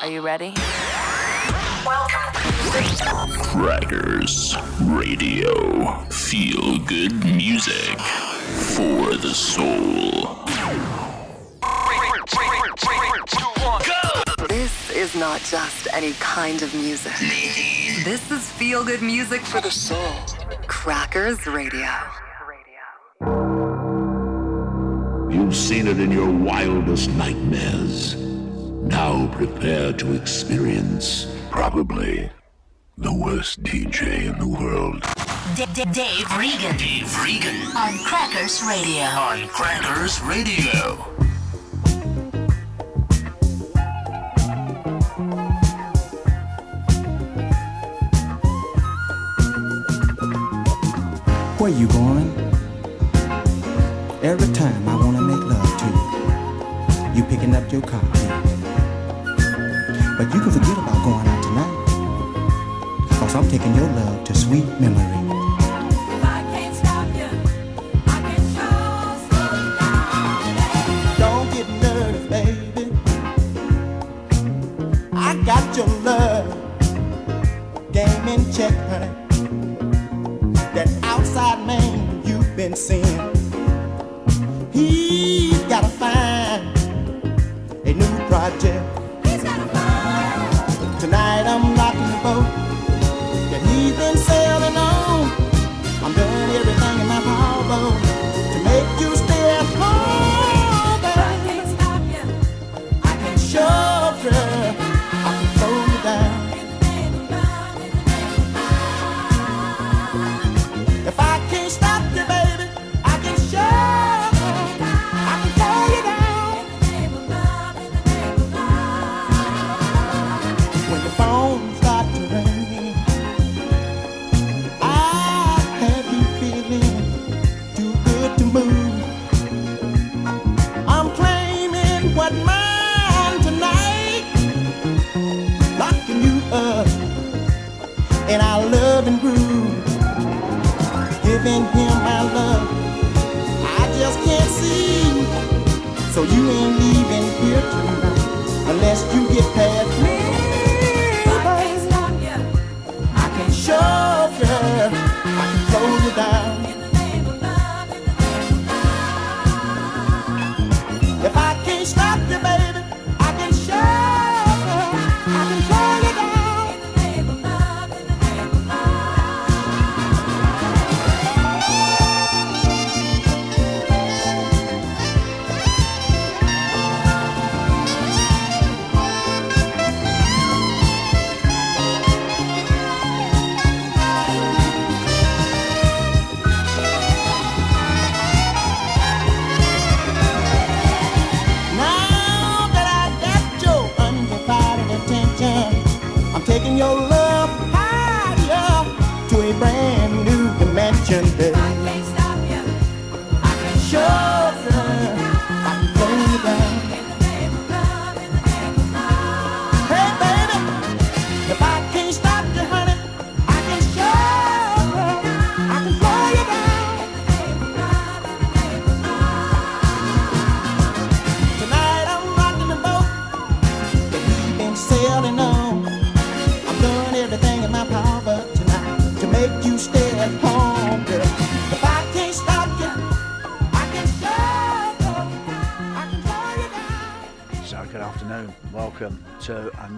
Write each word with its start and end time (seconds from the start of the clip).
Are 0.00 0.08
you 0.08 0.22
ready? 0.22 0.54
Crackers 3.42 4.56
Radio. 4.84 6.06
Feel 6.08 6.78
good 6.86 7.22
music 7.22 7.98
for 7.98 9.14
the 9.16 9.34
soul. 9.34 10.38
This 14.48 14.90
is 14.90 15.14
not 15.14 15.42
just 15.42 15.88
any 15.92 16.12
kind 16.14 16.62
of 16.62 16.72
music. 16.72 17.12
This 18.02 18.30
is 18.30 18.50
feel 18.52 18.82
good 18.82 19.02
music 19.02 19.42
for 19.42 19.60
the 19.60 19.70
soul. 19.70 20.14
Crackers 20.66 21.46
Radio. 21.46 21.90
You've 25.30 25.54
seen 25.54 25.86
it 25.88 26.00
in 26.00 26.10
your 26.10 26.30
wildest 26.30 27.10
nightmares. 27.10 28.29
Now 28.90 29.28
prepare 29.32 29.92
to 29.94 30.12
experience 30.14 31.26
probably 31.50 32.30
the 32.98 33.12
worst 33.12 33.62
DJ 33.62 34.26
in 34.26 34.38
the 34.38 34.46
world. 34.48 35.02
D- 35.56 35.64
D- 35.72 35.84
Dave 35.92 36.36
Regan. 36.36 36.76
Dave 36.76 37.24
Regan 37.24 37.56
On 37.76 37.98
Crackers 38.04 38.62
Radio. 38.62 39.04
on 39.04 39.48
Crackers 39.48 40.20
Radio. 40.22 40.96
Where 51.58 51.70
you 51.70 51.86
going? 51.88 52.30
Every 54.22 54.52
time 54.54 54.88
I 54.88 54.94
wanna 54.96 55.20
make 55.20 55.42
love 55.44 55.78
to 55.80 55.86
you, 55.86 57.16
you 57.16 57.24
picking 57.24 57.54
up 57.54 57.70
your 57.70 57.82
car 57.82 58.00
key. 58.14 58.49
But 60.20 60.34
you 60.34 60.40
can 60.42 60.50
forget 60.50 60.76
about 60.76 61.02
going 61.02 61.26
out 61.26 61.42
tonight, 61.42 63.08
cause 63.18 63.34
I'm 63.34 63.48
taking 63.48 63.74
your 63.74 63.88
love 63.88 64.22
to 64.24 64.34
sweet 64.34 64.66
memory. 64.78 65.39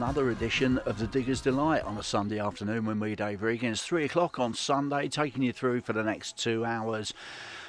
Another 0.02 0.30
edition 0.30 0.78
of 0.78 0.98
the 0.98 1.06
Digger's 1.06 1.40
Delight 1.40 1.84
on 1.84 1.96
a 1.96 2.02
Sunday 2.02 2.40
afternoon 2.40 2.86
when 2.86 2.98
we, 2.98 3.14
Dave 3.14 3.40
Regan. 3.40 3.70
It's 3.70 3.86
three 3.86 4.04
o'clock 4.04 4.36
on 4.40 4.52
Sunday, 4.52 5.06
taking 5.06 5.44
you 5.44 5.52
through 5.52 5.82
for 5.82 5.92
the 5.92 6.02
next 6.02 6.36
two 6.36 6.64
hours 6.64 7.14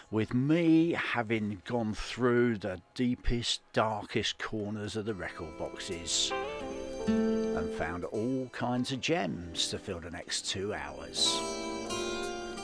with 0.10 0.34
me 0.34 0.94
having 0.94 1.62
gone 1.64 1.94
through 1.94 2.58
the 2.58 2.82
deepest, 2.96 3.62
darkest 3.72 4.40
corners 4.40 4.96
of 4.96 5.06
the 5.06 5.14
record 5.14 5.56
boxes 5.60 6.32
and 7.06 7.70
found 7.76 8.04
all 8.06 8.50
kinds 8.52 8.92
of 8.92 9.00
gems 9.00 9.68
to 9.68 9.78
fill 9.78 10.00
the 10.00 10.10
next 10.10 10.50
two 10.50 10.74
hours. 10.74 11.40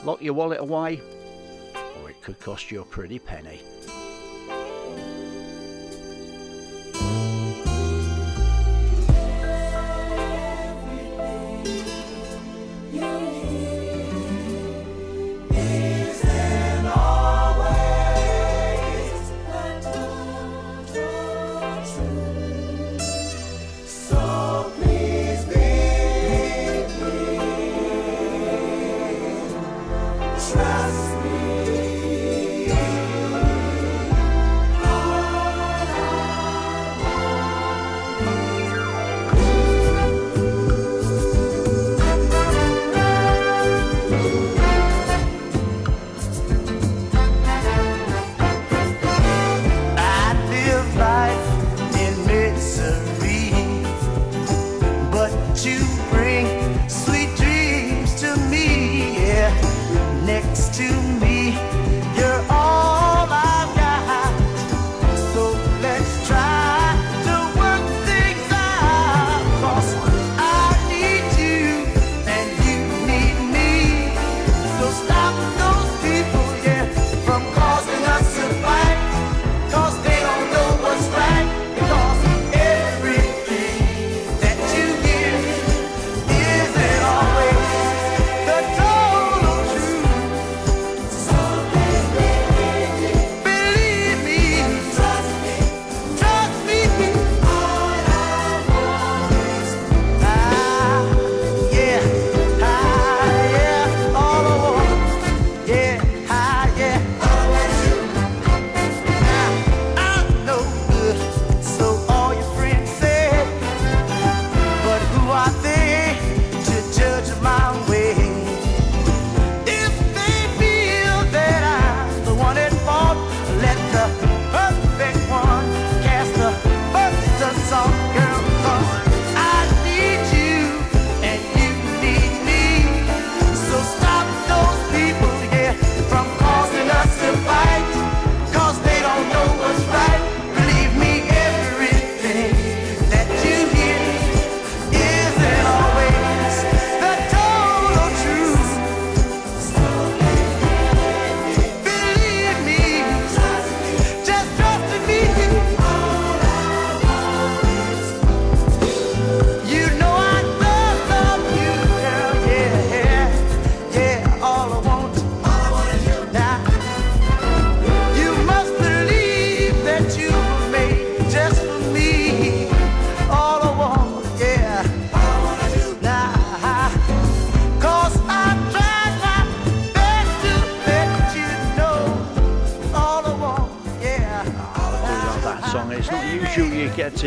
Lock 0.02 0.20
your 0.20 0.34
wallet 0.34 0.58
away, 0.58 1.00
or 2.02 2.10
it 2.10 2.20
could 2.22 2.40
cost 2.40 2.72
you 2.72 2.80
a 2.80 2.84
pretty 2.84 3.20
penny. 3.20 3.60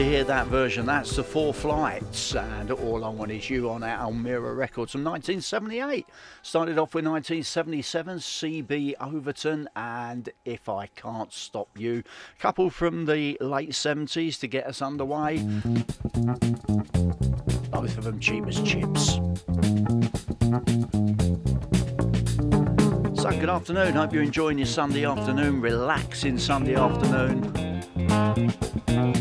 Hear 0.04 0.24
that 0.24 0.48
version. 0.48 0.86
That's 0.86 1.16
the 1.16 1.24
Four 1.24 1.54
Flights 1.54 2.36
and 2.36 2.72
All 2.72 3.06
I 3.06 3.10
Want 3.10 3.32
Is 3.32 3.50
You 3.50 3.70
on 3.70 3.84
our 3.84 4.06
Almira 4.06 4.54
Records 4.54 4.92
from 4.92 5.04
1978. 5.04 6.06
Started 6.42 6.78
off 6.78 6.94
with 6.94 7.06
1977, 7.06 8.18
CB 8.18 8.94
Overton 9.00 9.70
and 9.76 10.30
If 10.46 10.68
I 10.68 10.88
Can't 10.88 11.32
Stop 11.32 11.70
You. 11.78 12.04
Couple 12.40 12.70
from 12.70 13.06
the 13.06 13.38
late 13.40 13.72
70s 13.72 14.40
to 14.40 14.48
get 14.48 14.66
us 14.66 14.82
underway. 14.82 15.38
Both 17.70 17.98
of 17.98 18.04
them 18.04 18.20
cheap 18.20 18.46
as 18.48 18.62
chips. 18.62 19.14
So, 23.22 23.30
good 23.30 23.50
afternoon. 23.50 23.94
Hope 23.94 24.12
you're 24.12 24.24
enjoying 24.24 24.58
your 24.58 24.68
Sunday 24.68 25.06
afternoon, 25.06 25.62
relaxing 25.62 26.38
Sunday 26.38 26.76
afternoon. 26.76 27.93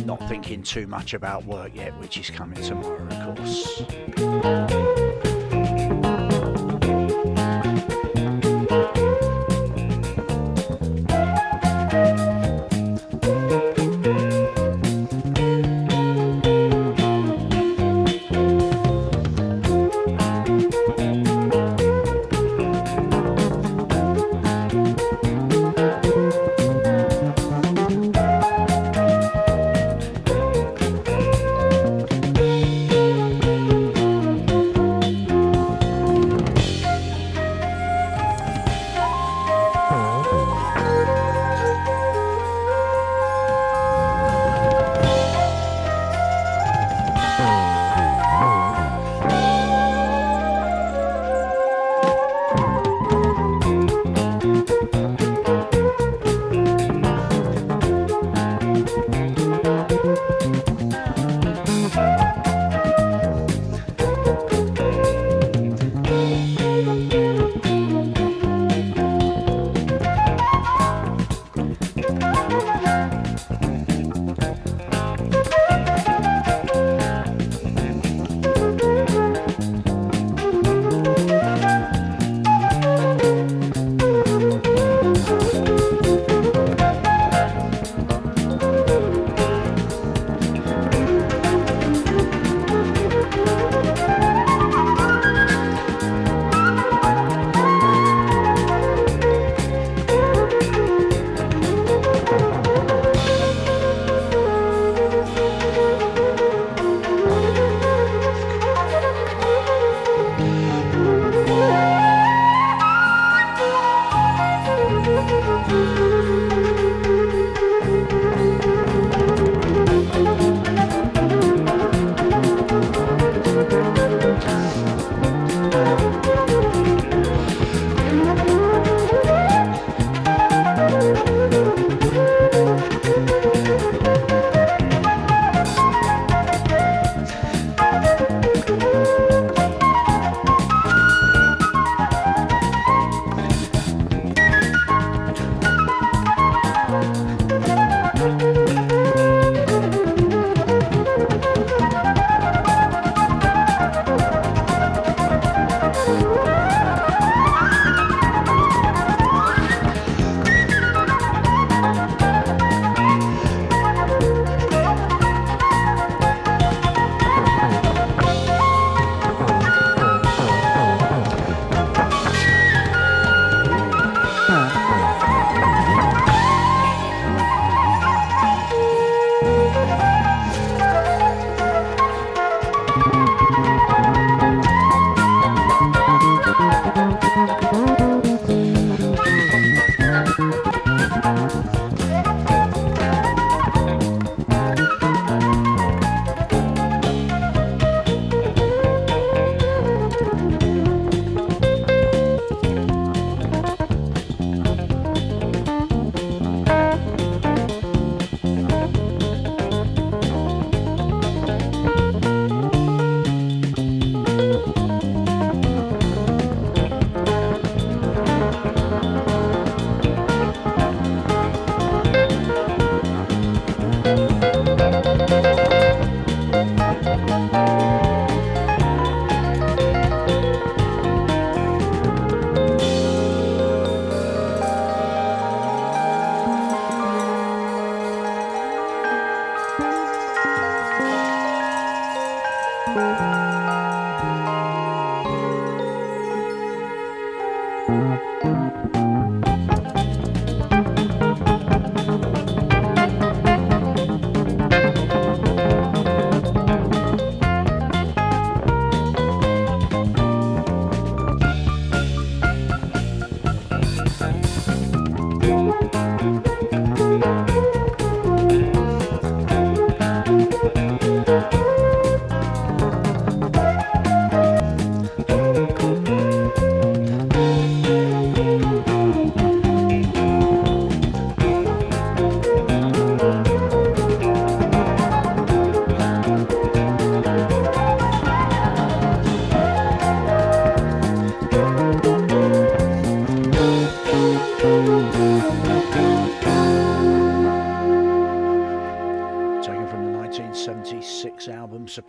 Not 0.06 0.28
thinking 0.28 0.62
too 0.62 0.86
much 0.86 1.14
about 1.14 1.44
work 1.44 1.72
yet, 1.74 1.98
which 1.98 2.18
is 2.18 2.30
coming 2.30 2.62
tomorrow, 2.62 3.06
of 3.08 3.36
course. 3.36 5.01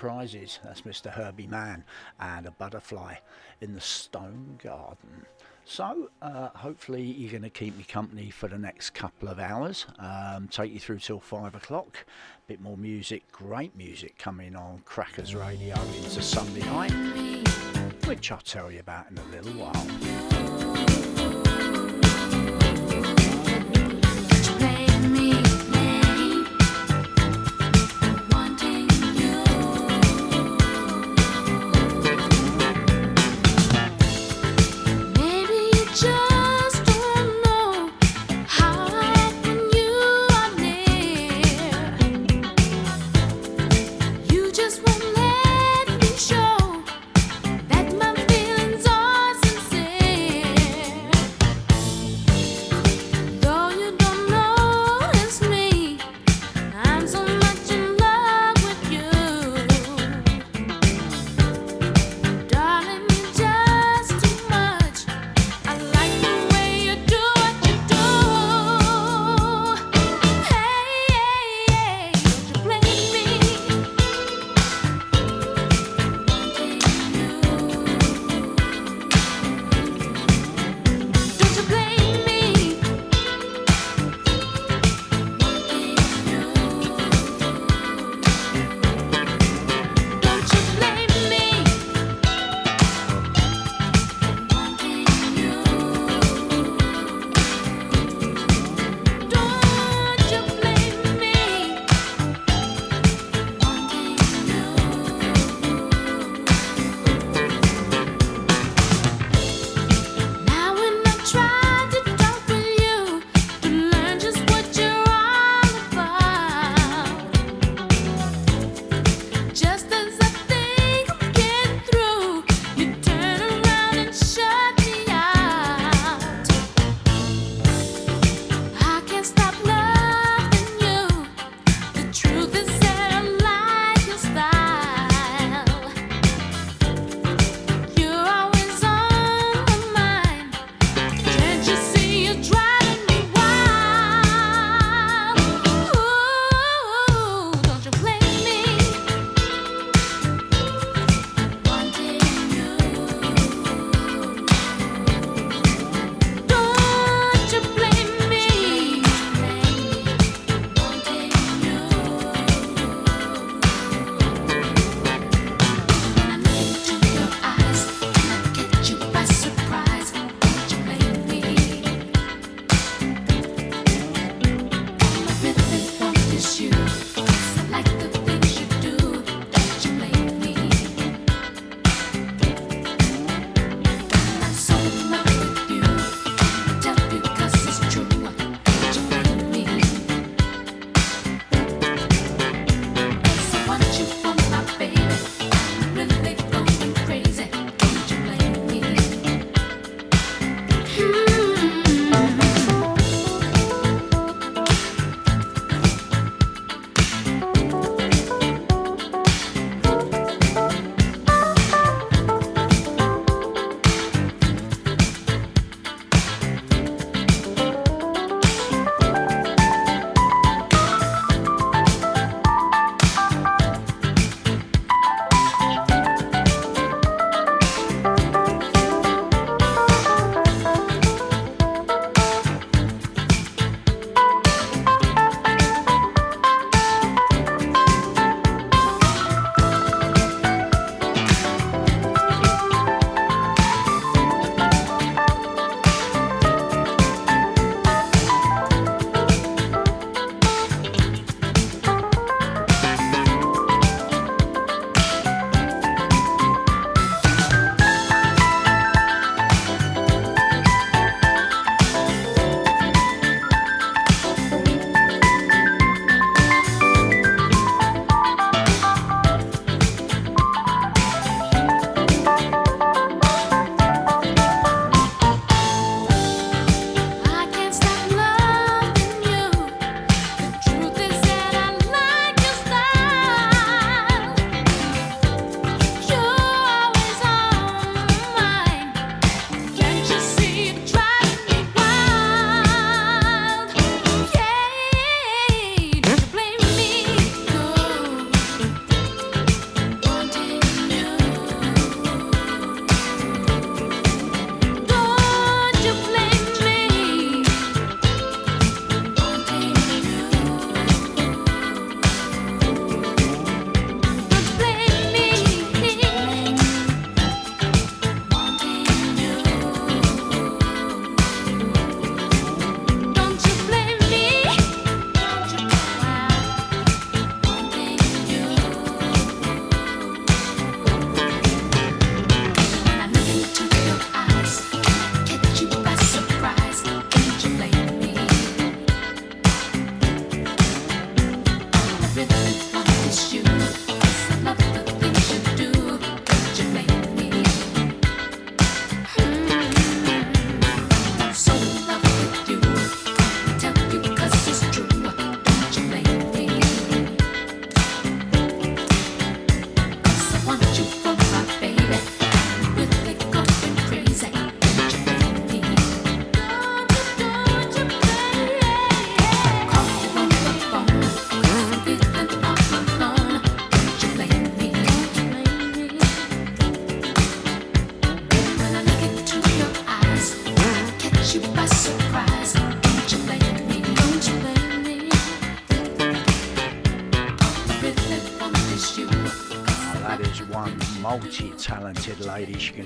That's 0.04 0.82
Mr. 0.82 1.10
Herbie 1.10 1.48
Mann 1.48 1.86
and 2.20 2.46
a 2.46 2.52
butterfly 2.52 3.16
in 3.62 3.74
the 3.74 3.80
stone 3.80 4.60
garden. 4.62 5.26
So, 5.66 6.10
uh, 6.22 6.50
hopefully, 6.50 7.02
you're 7.04 7.32
going 7.32 7.44
to 7.44 7.50
keep 7.50 7.78
me 7.78 7.86
company 7.86 8.30
for 8.30 8.50
the 8.50 8.58
next 8.58 8.90
couple 8.90 9.30
of 9.30 9.40
hours. 9.40 9.86
Um, 9.98 10.50
take 10.50 10.74
you 10.74 10.80
through 10.80 11.00
till 11.00 11.22
five 11.22 11.56
o'clock. 11.56 12.06
A 12.06 12.48
bit 12.48 12.60
more 12.60 12.76
music, 12.76 13.24
great 13.32 13.74
music 13.78 14.18
coming 14.18 14.58
on 14.58 14.82
Crackers 14.84 15.36
Radio 15.36 15.76
into 15.96 16.22
Sunday 16.22 16.66
night, 16.66 16.92
which 18.06 18.30
I'll 18.30 18.40
tell 18.40 18.70
you 18.70 18.82
about 18.82 19.10
in 19.10 19.18
a 19.18 19.26
little 19.28 19.54
while. 19.54 21.03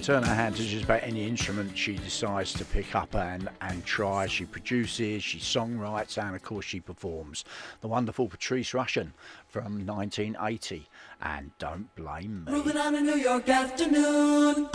turn 0.08 0.24
her 0.24 0.34
hand 0.34 0.56
to 0.56 0.64
just 0.64 0.86
about 0.86 1.04
any 1.04 1.28
instrument 1.28 1.78
she 1.78 1.98
decides 1.98 2.54
to 2.54 2.64
pick 2.64 2.96
up 2.96 3.14
and, 3.14 3.50
and 3.60 3.84
try. 3.84 4.26
She 4.26 4.46
produces, 4.46 5.22
she 5.22 5.38
songwrites, 5.38 6.18
and 6.18 6.34
of 6.34 6.42
course 6.42 6.64
she 6.64 6.80
performs. 6.80 7.44
The 7.82 7.90
wonderful 7.90 8.30
Patrice 8.30 8.72
Rushen 8.72 9.12
from 9.50 9.86
1980 9.86 10.88
and 11.22 11.52
Don't 11.60 11.94
Blame 11.98 12.46
Me. 12.46 12.54
Moving 12.54 12.78
on 12.78 12.96
a 12.96 13.02
New 13.02 13.18
York 13.18 13.50
afternoon. 13.50 14.70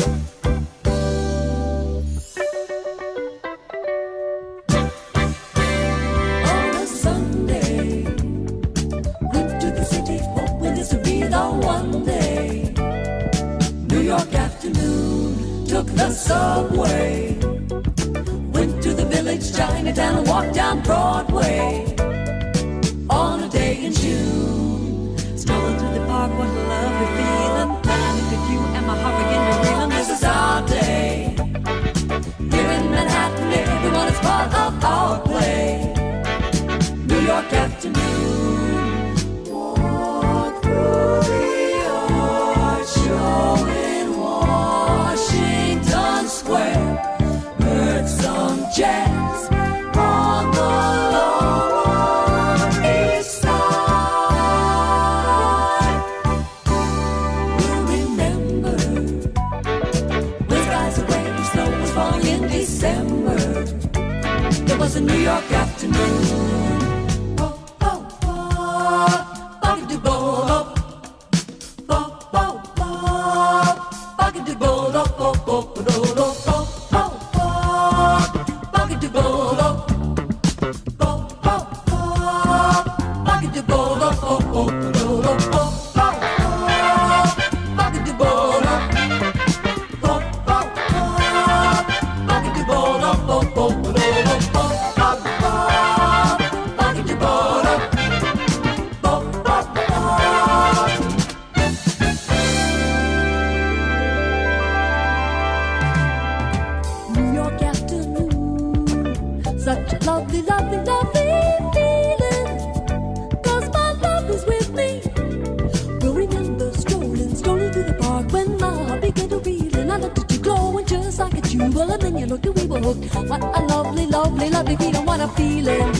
lovely, 123.66 124.06
lovely, 124.06 124.50
lovely 124.50 124.76
feeling. 124.76 125.04
What 125.04 125.20
a 125.20 125.28
feeling. 125.28 125.92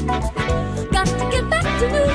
Got 0.91 1.07
to 1.07 1.29
get 1.31 1.49
back 1.51 1.65
to 1.81 1.89
New 1.91 2.12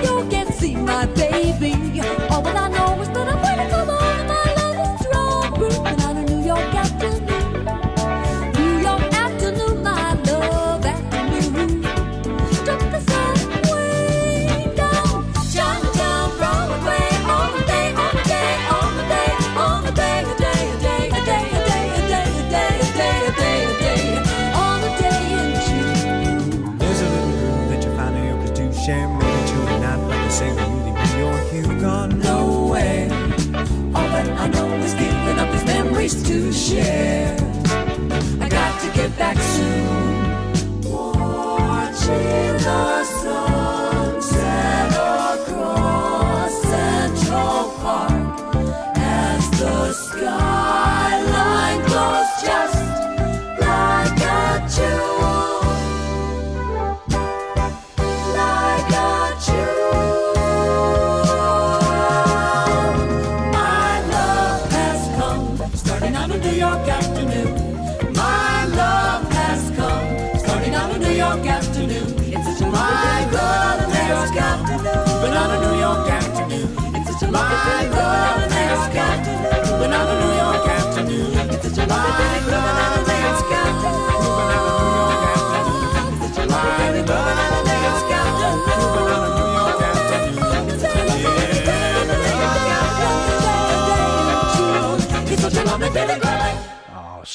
share. 36.67 37.16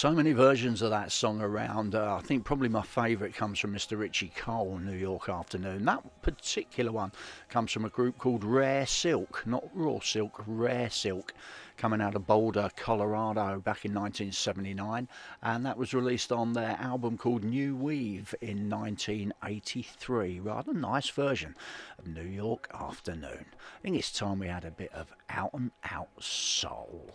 so 0.03 0.11
many 0.11 0.33
versions 0.33 0.83
of 0.83 0.91
that 0.91 1.13
song 1.13 1.41
around. 1.41 1.95
Uh, 1.95 2.17
I 2.17 2.23
think 2.23 2.43
probably 2.43 2.69
my 2.69 2.83
favourite 2.83 3.35
comes 3.35 3.61
from 3.61 3.73
Mr. 3.73 3.97
Richie 3.97 4.33
Cole, 4.35 4.81
New 4.83 4.97
York 4.97 5.29
Afternoon. 5.29 5.85
That 5.85 6.23
particular 6.23 6.91
one 6.91 7.13
comes 7.49 7.71
from 7.71 7.85
a 7.85 7.89
group 7.89 8.19
called 8.19 8.43
Rare 8.43 8.85
Silk, 8.85 9.45
not 9.47 9.63
Raw 9.73 10.01
Silk, 10.01 10.43
Rare 10.45 10.91
Silk, 10.91 11.33
coming 11.77 12.01
out 12.01 12.17
of 12.17 12.27
Boulder, 12.27 12.69
Colorado 12.75 13.61
back 13.61 13.85
in 13.85 13.95
1979. 13.95 15.07
And 15.41 15.65
that 15.65 15.79
was 15.79 15.95
released 15.95 16.33
on 16.33 16.53
their 16.53 16.77
album 16.81 17.17
called 17.17 17.45
New 17.45 17.77
Weave 17.77 18.35
in 18.41 18.69
1983. 18.69 20.41
Rather 20.41 20.75
nice 20.75 21.11
version 21.11 21.55
of 22.01 22.09
New 22.09 22.27
York 22.27 22.69
Afternoon. 22.75 23.47
I 23.55 23.83
think 23.83 23.97
it's 23.97 24.11
time 24.11 24.41
we 24.41 24.49
had 24.49 24.65
a 24.65 24.73
bit 24.73 24.93
of 24.95 25.15
out 25.31 25.51
and 25.55 25.71
out 25.85 26.09
soul. 26.19 27.09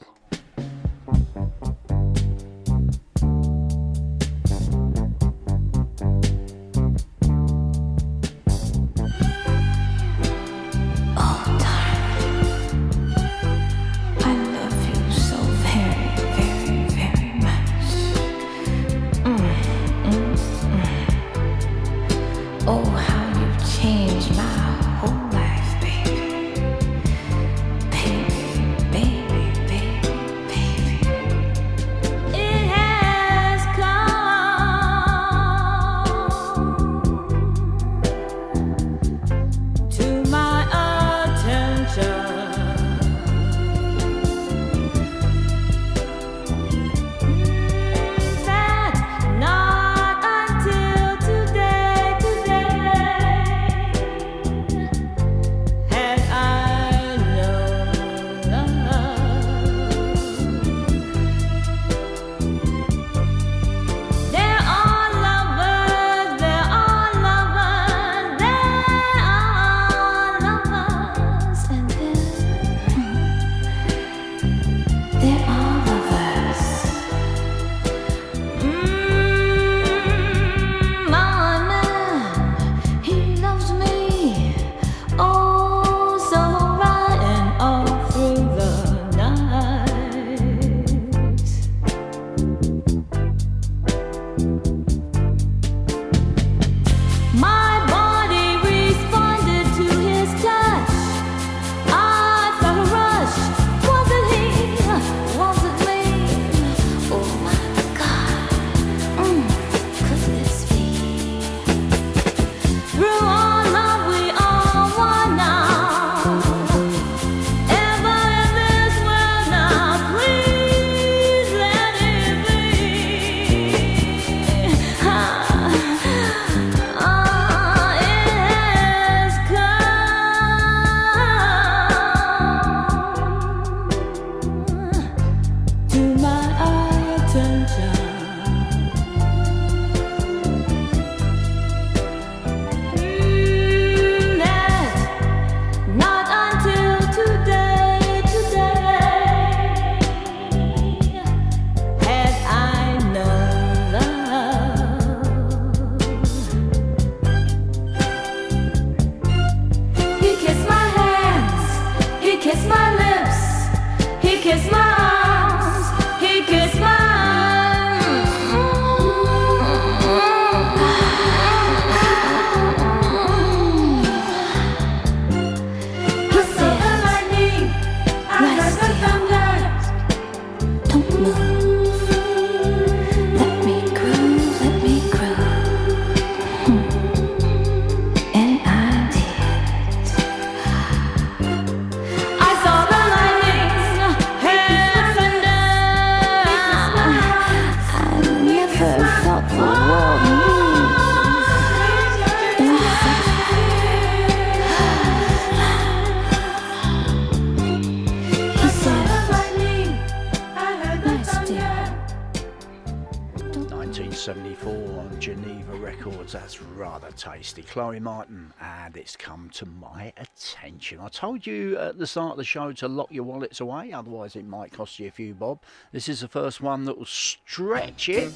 Chloe 217.68 218.00
Martin, 218.00 218.54
and 218.62 218.96
it's 218.96 219.16
come 219.16 219.50
to 219.52 219.66
my 219.66 220.14
attention. 220.18 221.00
I 221.00 221.10
told 221.10 221.46
you 221.46 221.78
at 221.78 221.98
the 222.00 222.08
start 222.08 222.32
of 222.32 222.38
the 222.38 222.44
show 222.44 222.72
to 222.72 222.88
lock 222.88 223.12
your 223.12 223.26
wallets 223.26 223.60
away, 223.60 223.92
otherwise, 223.92 224.36
it 224.36 224.48
might 224.48 224.72
cost 224.72 225.00
you 225.00 225.08
a 225.08 225.12
few 225.12 225.34
bob. 225.34 225.60
This 225.92 226.08
is 226.10 226.22
the 226.22 226.28
first 226.28 226.62
one 226.62 226.86
that 226.86 226.98
will 226.98 227.06
stretch 227.06 228.10
it. 228.10 228.32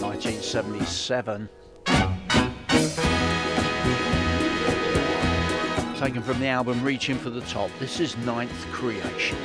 1977. 0.00 1.48
Taken 5.98 6.22
from 6.22 6.40
the 6.40 6.46
album 6.46 6.82
Reaching 6.82 7.18
for 7.18 7.30
the 7.30 7.42
Top. 7.42 7.70
This 7.78 8.00
is 8.00 8.16
Ninth 8.18 8.66
Creation. 8.72 9.36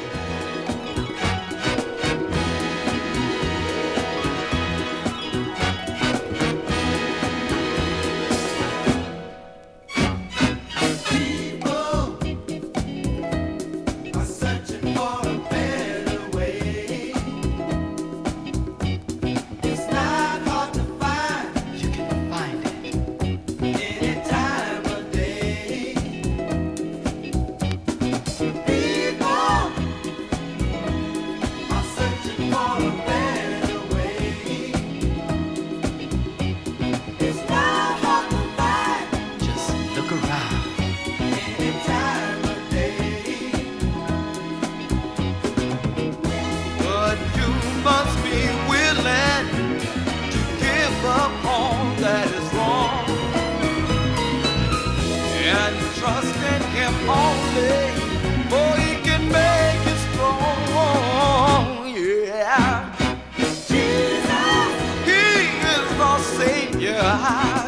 Your 66.79 67.64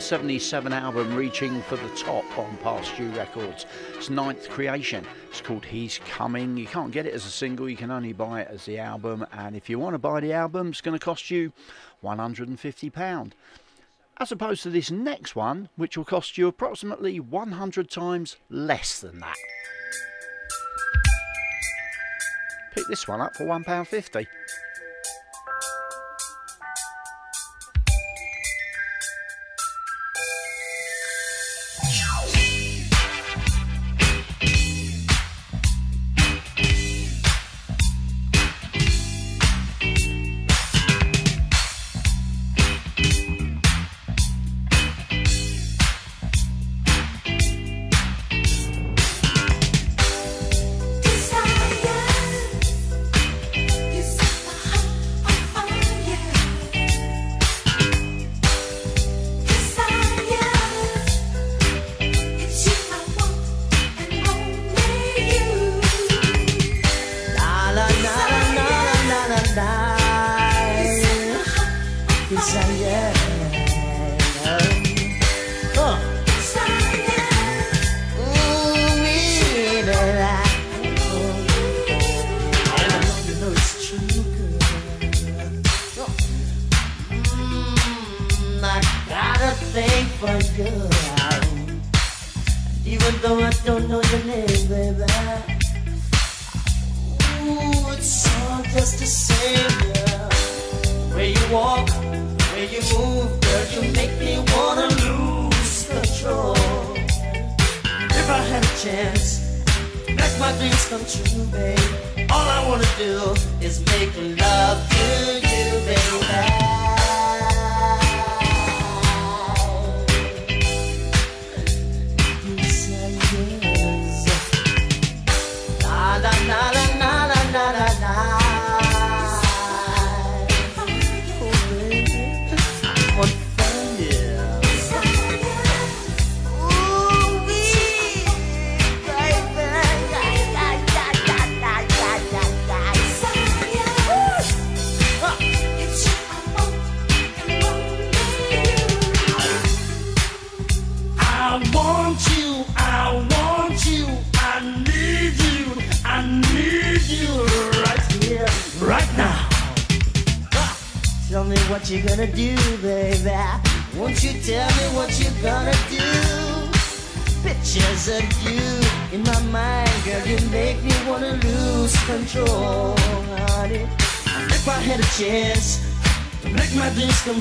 1977 0.00 0.72
album 0.72 1.14
Reaching 1.14 1.60
for 1.60 1.76
the 1.76 1.88
Top 1.90 2.24
on 2.38 2.56
Past 2.62 2.96
Due 2.96 3.10
Records. 3.10 3.66
It's 3.94 4.08
ninth 4.08 4.48
creation. 4.48 5.04
It's 5.28 5.42
called 5.42 5.62
He's 5.66 5.98
Coming. 6.08 6.56
You 6.56 6.66
can't 6.66 6.90
get 6.90 7.04
it 7.04 7.12
as 7.12 7.26
a 7.26 7.30
single, 7.30 7.68
you 7.68 7.76
can 7.76 7.90
only 7.90 8.14
buy 8.14 8.40
it 8.40 8.48
as 8.50 8.64
the 8.64 8.78
album. 8.78 9.26
And 9.30 9.54
if 9.54 9.68
you 9.68 9.78
want 9.78 9.92
to 9.92 9.98
buy 9.98 10.20
the 10.20 10.32
album, 10.32 10.68
it's 10.68 10.80
going 10.80 10.98
to 10.98 11.04
cost 11.04 11.30
you 11.30 11.52
£150. 12.02 13.32
as 14.16 14.32
opposed 14.32 14.62
to 14.62 14.70
this 14.70 14.90
next 14.90 15.36
one, 15.36 15.68
which 15.76 15.98
will 15.98 16.06
cost 16.06 16.38
you 16.38 16.48
approximately 16.48 17.20
100 17.20 17.90
times 17.90 18.38
less 18.48 19.00
than 19.00 19.20
that. 19.20 19.36
Pick 22.74 22.86
this 22.88 23.06
one 23.06 23.20
up 23.20 23.36
for 23.36 23.44
£1.50. 23.44 24.26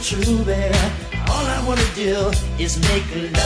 true, 0.09 0.43
babe. 0.43 0.73
All 1.29 1.45
I 1.45 1.63
wanna 1.67 1.85
do 1.93 2.31
is 2.57 2.79
make 2.89 3.05
love. 3.15 3.38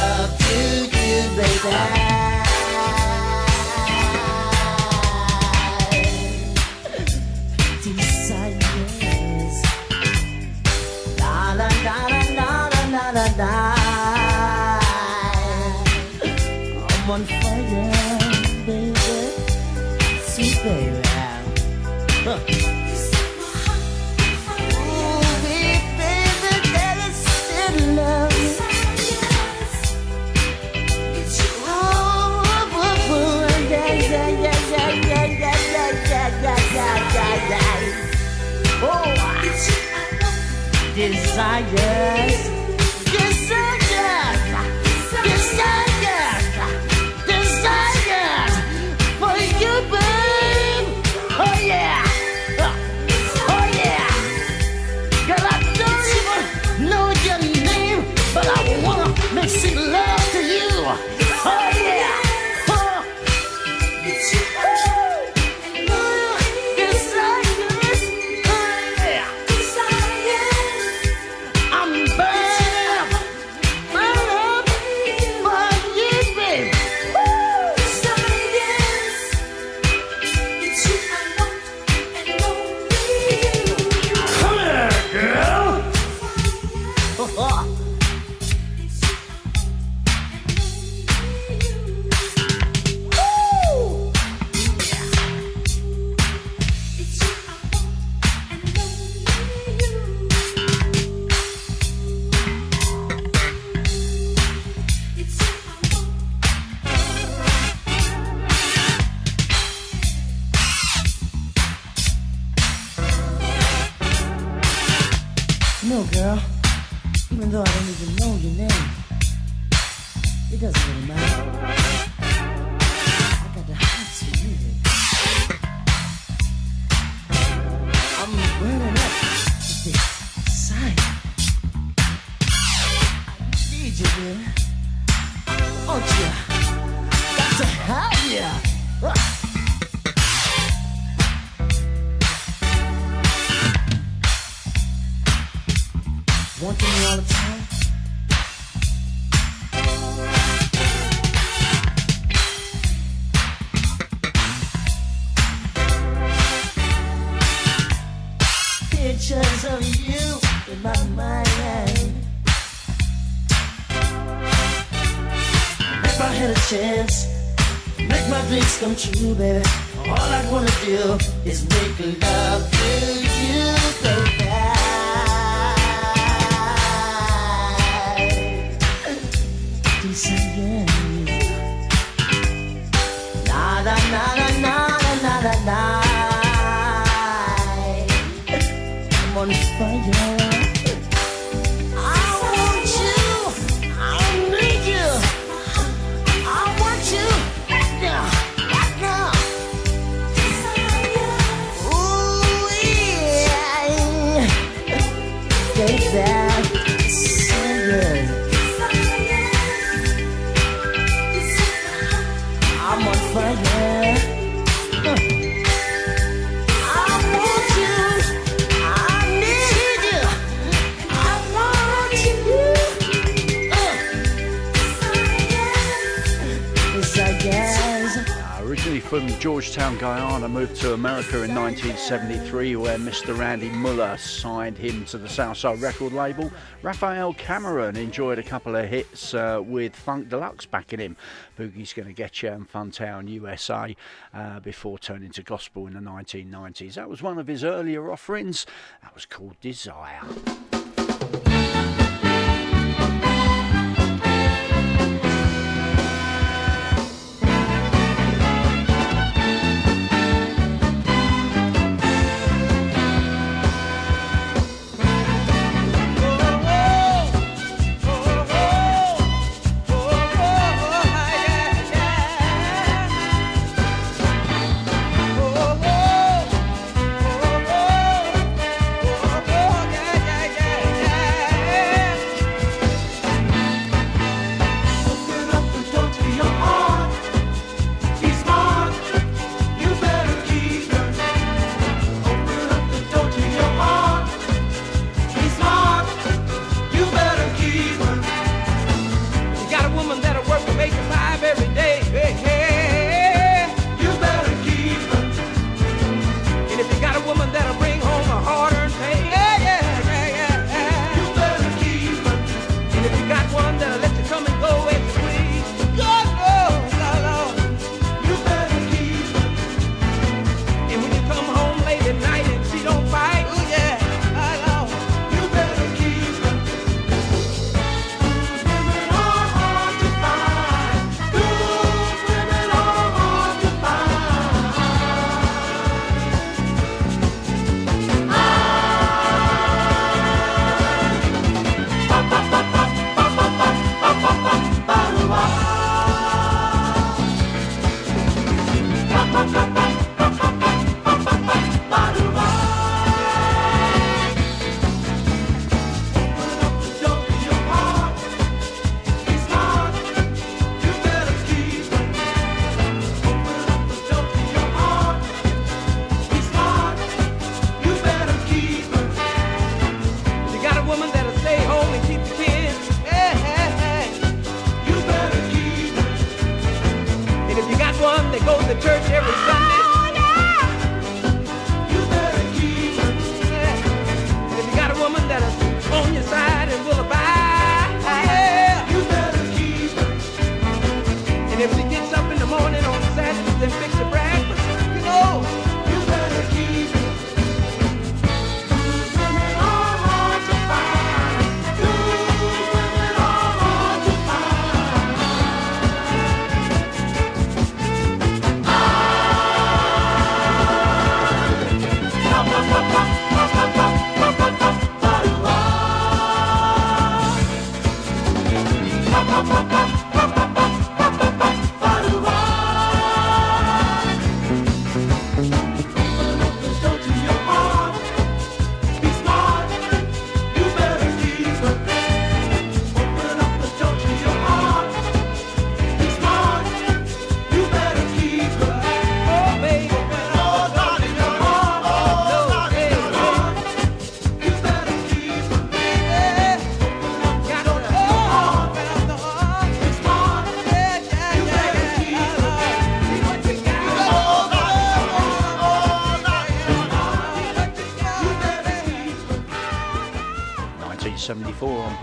To 230.84 230.94
America 230.94 231.42
in 231.44 231.56
1973, 231.56 232.76
where 232.76 232.98
Mr. 232.98 233.38
Randy 233.38 233.70
Muller 233.70 234.18
signed 234.18 234.78
him 234.78 235.06
to 235.06 235.18
the 235.18 235.30
Southside 235.30 235.80
record 235.80 236.12
label. 236.12 236.52
Raphael 236.82 237.34
Cameron 237.36 237.96
enjoyed 237.96 238.38
a 238.38 238.44
couple 238.44 238.76
of 238.76 238.90
hits 238.90 239.34
uh, 239.34 239.62
with 239.64 239.96
Funk 239.96 240.28
Deluxe 240.28 240.66
backing 240.66 241.00
him. 241.00 241.16
Boogie's 241.58 241.94
to 241.94 242.12
get 242.12 242.44
you 242.44 242.50
in 242.50 242.66
Funtown, 242.66 243.30
USA, 243.30 243.96
uh, 244.34 244.60
before 244.60 245.00
turning 245.00 245.32
to 245.32 245.42
gospel 245.42 245.88
in 245.88 245.94
the 245.94 246.02
1990s. 246.02 246.96
That 246.96 247.10
was 247.10 247.22
one 247.22 247.40
of 247.40 247.48
his 247.48 247.64
earlier 247.64 248.12
offerings. 248.12 248.66
That 249.04 249.16
was 249.16 249.26
called 249.26 249.56
Desire. 249.62 250.20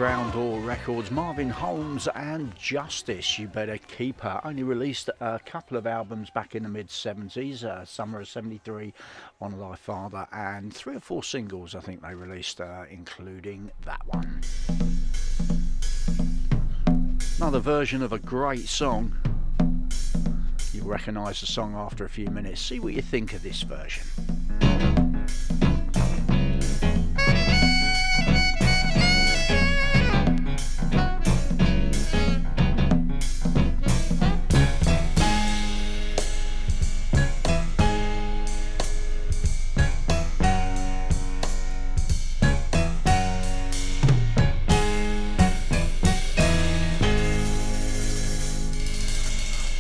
1974 0.00 0.06
on 0.06 0.30
Brown 0.30 0.30
Door 0.32 0.60
Records. 0.60 1.10
Marvin 1.10 1.50
Holmes 1.50 2.08
and 2.14 2.56
Justice, 2.56 3.38
You 3.38 3.48
Better 3.48 3.76
Keep 3.76 4.20
Her. 4.20 4.40
Only 4.44 4.62
released 4.62 5.10
a 5.20 5.38
couple 5.44 5.76
of 5.76 5.86
albums 5.86 6.30
back 6.30 6.54
in 6.54 6.62
the 6.62 6.68
mid 6.68 6.88
70s, 6.88 7.64
uh, 7.64 7.84
Summer 7.84 8.20
of 8.20 8.28
73 8.28 8.94
on 9.40 9.58
Thy 9.58 9.74
Father, 9.74 10.26
and 10.32 10.72
three 10.72 10.96
or 10.96 11.00
four 11.00 11.22
singles 11.22 11.74
I 11.74 11.80
think 11.80 12.02
they 12.02 12.14
released, 12.14 12.60
uh, 12.60 12.84
including 12.90 13.70
that 13.84 14.00
one. 14.06 14.40
Another 17.36 17.60
version 17.60 18.02
of 18.02 18.12
a 18.12 18.18
great 18.18 18.68
song. 18.68 19.16
You'll 20.72 20.86
recognise 20.86 21.40
the 21.40 21.46
song 21.46 21.74
after 21.74 22.04
a 22.04 22.10
few 22.10 22.28
minutes. 22.28 22.60
See 22.60 22.80
what 22.80 22.94
you 22.94 23.02
think 23.02 23.34
of 23.34 23.42
this 23.42 23.62
version. 23.62 24.04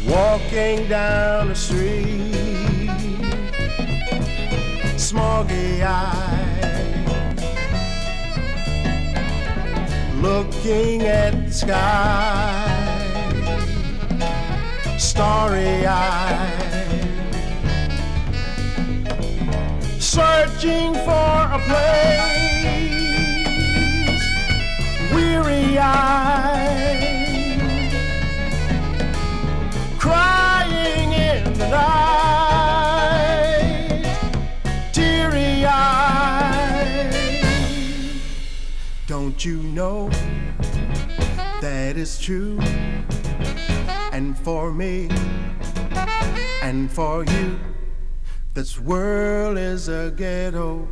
Walking 0.06 0.88
down 0.88 1.48
the 1.48 1.54
street, 1.54 2.88
smoggy 4.96 5.82
eyed, 5.82 7.38
looking 10.16 11.02
at 11.02 11.46
the 11.46 11.52
sky, 11.52 12.66
starry 14.98 15.86
eyed, 15.86 16.56
searching 19.98 20.94
for 20.94 21.48
a 21.52 21.60
place, 21.68 22.30
weary 25.12 25.78
eyed 25.78 26.89
night, 33.20 34.04
teary 34.92 35.64
eyed. 35.64 37.14
Don't 39.06 39.44
you 39.44 39.56
know 39.62 40.10
that 41.60 41.96
is 41.96 42.18
true? 42.18 42.58
And 44.12 44.36
for 44.38 44.72
me, 44.72 45.08
and 46.62 46.90
for 46.90 47.24
you, 47.24 47.58
this 48.54 48.78
world 48.80 49.56
is 49.58 49.88
a 49.88 50.12
ghetto. 50.16 50.88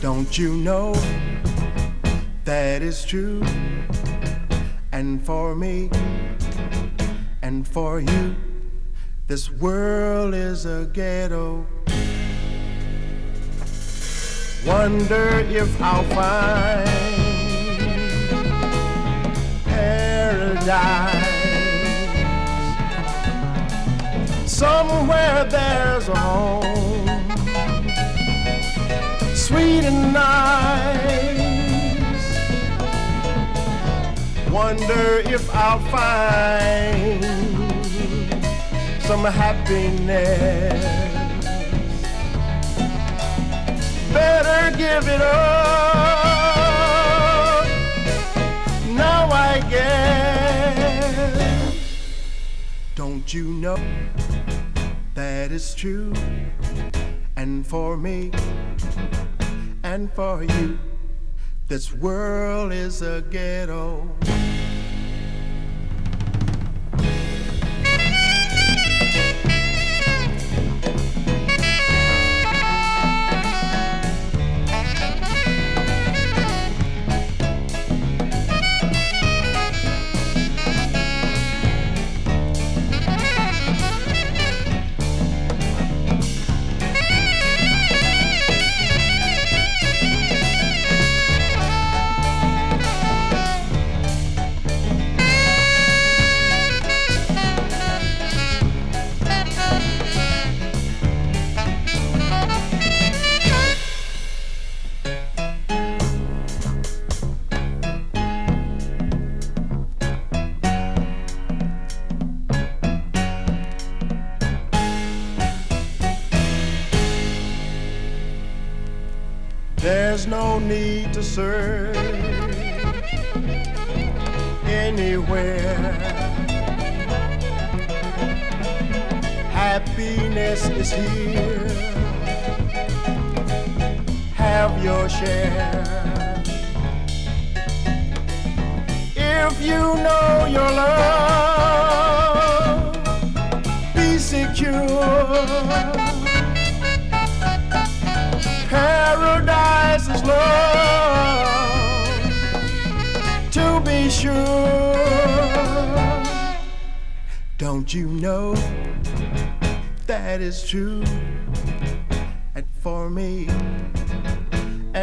Don't 0.00 0.36
you 0.38 0.54
know 0.56 0.94
that 2.44 2.82
is 2.82 3.04
true? 3.04 3.42
And 4.92 5.24
for 5.24 5.54
me, 5.56 5.90
and 7.42 7.66
for 7.66 8.00
you, 8.00 8.36
this 9.26 9.50
world 9.50 10.34
is 10.34 10.66
a 10.66 10.88
ghetto. 10.92 11.66
Wonder 14.66 15.40
if 15.48 15.80
I'll 15.80 16.04
find 16.04 16.88
paradise 19.64 21.24
somewhere 24.46 25.44
there's 25.44 26.08
a 26.08 26.16
home, 26.16 27.08
sweet 29.34 29.84
and 29.84 30.12
nice. 30.12 31.34
Wonder 34.50 35.22
if 35.26 35.54
I'll 35.54 35.80
find 35.90 37.43
some 39.06 39.24
happiness. 39.26 40.82
Better 44.14 44.74
give 44.78 45.06
it 45.06 45.20
up. 45.20 46.06
Now 48.88 49.28
I 49.30 49.60
guess. 49.68 51.04
Don't 52.94 53.34
you 53.34 53.44
know 53.44 53.78
that 55.14 55.52
is 55.52 55.74
true? 55.74 56.14
And 57.36 57.66
for 57.66 57.98
me, 57.98 58.30
and 59.82 60.10
for 60.14 60.44
you, 60.44 60.78
this 61.68 61.92
world 61.92 62.72
is 62.72 63.02
a 63.02 63.20
ghetto. 63.30 64.08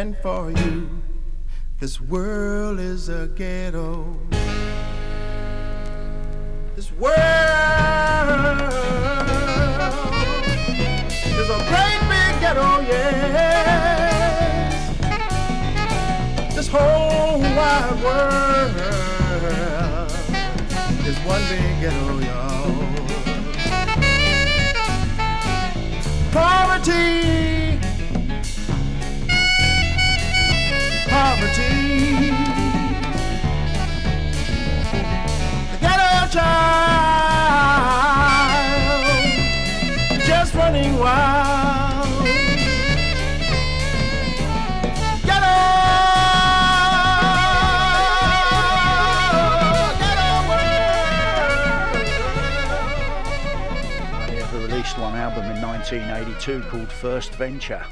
And 0.02 0.16
for 0.18 0.50
you, 0.50 0.90
this 1.78 2.00
world 2.00 2.80
is 2.80 3.08
a 3.08 3.28
ghetto. 3.36 4.18
This 6.74 6.90
world 6.90 7.12
is 11.40 11.48
a 11.56 11.60
great 11.70 12.00
big 12.10 12.32
ghetto, 12.42 12.80
yes. 12.80 13.12
This 16.56 16.66
whole 16.66 17.38
wide 17.38 18.02
world 18.02 18.74
is 21.06 21.16
one 21.32 21.42
big 21.48 21.80
ghetto, 21.80 22.18
y'all. 22.26 22.74
Poverty, 26.32 27.61
child 36.32 36.42
just 40.26 40.54
running 40.54 40.96
wild. 40.98 42.08
They 54.26 54.36
have 54.36 54.54
released 54.54 54.96
one 54.96 55.14
album 55.14 55.50
in 55.50 55.60
1982 55.60 56.62
called 56.70 56.90
First 56.90 57.34
Venture. 57.34 57.84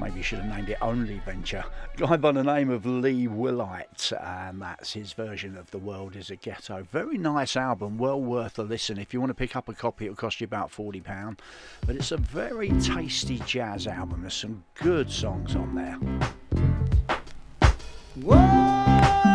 Maybe 0.00 0.22
should 0.22 0.38
have 0.38 0.48
named 0.48 0.70
it 0.70 0.78
Only 0.80 1.18
Venture. 1.26 1.62
Guy 1.96 2.16
by 2.16 2.32
the 2.32 2.42
name 2.42 2.70
of 2.70 2.86
Lee 2.86 3.28
Willite, 3.28 4.12
and 4.12 4.62
that's 4.62 4.94
his 4.94 5.12
version 5.12 5.58
of 5.58 5.70
The 5.70 5.78
World 5.78 6.16
is 6.16 6.30
a 6.30 6.36
Ghetto. 6.36 6.86
Very 6.90 7.18
nice 7.18 7.54
album, 7.54 7.98
well 7.98 8.20
worth 8.20 8.58
a 8.58 8.62
listen. 8.62 8.98
If 8.98 9.12
you 9.12 9.20
want 9.20 9.30
to 9.30 9.34
pick 9.34 9.54
up 9.56 9.68
a 9.68 9.74
copy, 9.74 10.06
it'll 10.06 10.16
cost 10.16 10.40
you 10.40 10.46
about 10.46 10.72
£40, 10.72 11.38
but 11.86 11.96
it's 11.96 12.12
a 12.12 12.16
very 12.16 12.70
tasty 12.80 13.40
jazz 13.40 13.86
album. 13.86 14.22
There's 14.22 14.32
some 14.32 14.64
good 14.74 15.10
songs 15.10 15.54
on 15.54 15.74
there. 15.74 15.98
Whoa! 18.16 19.29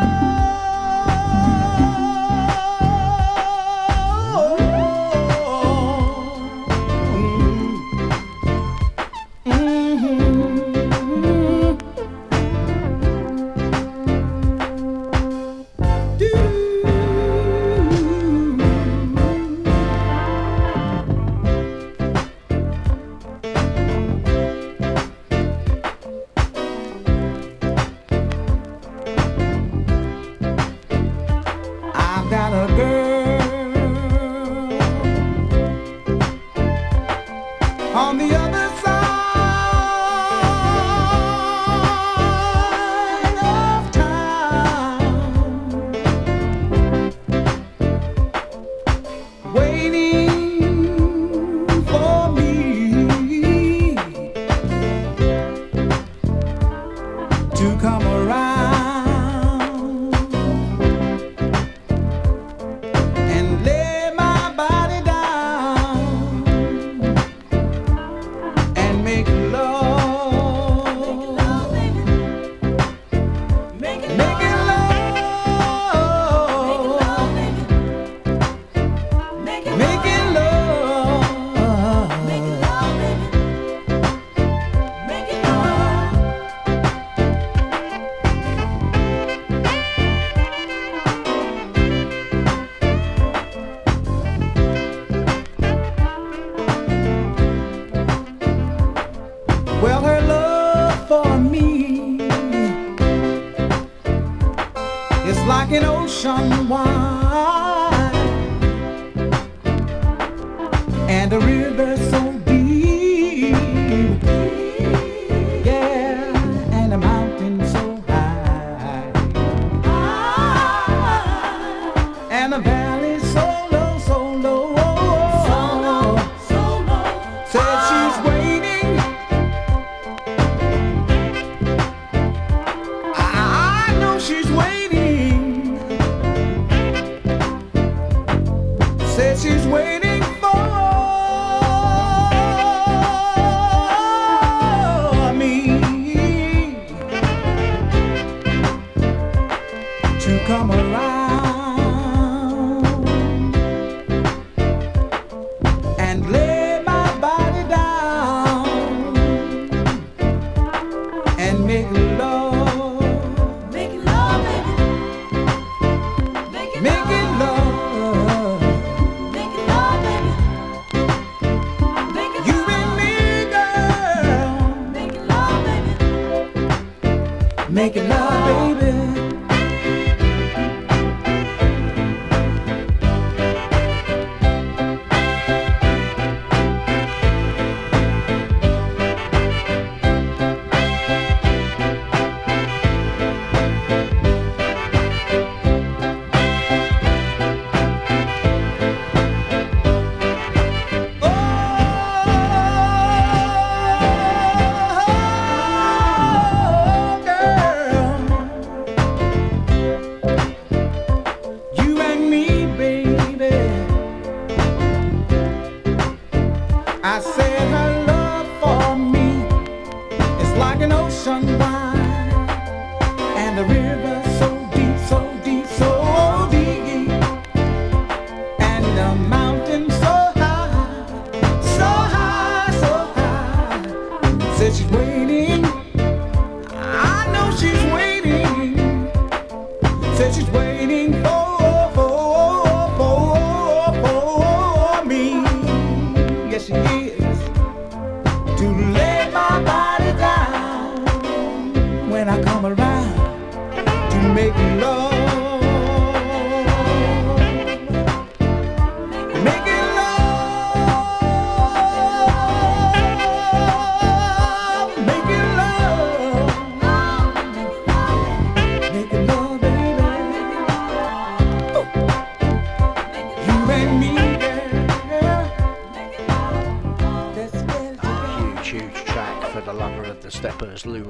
Russian 106.26 106.68
one. 106.70 106.85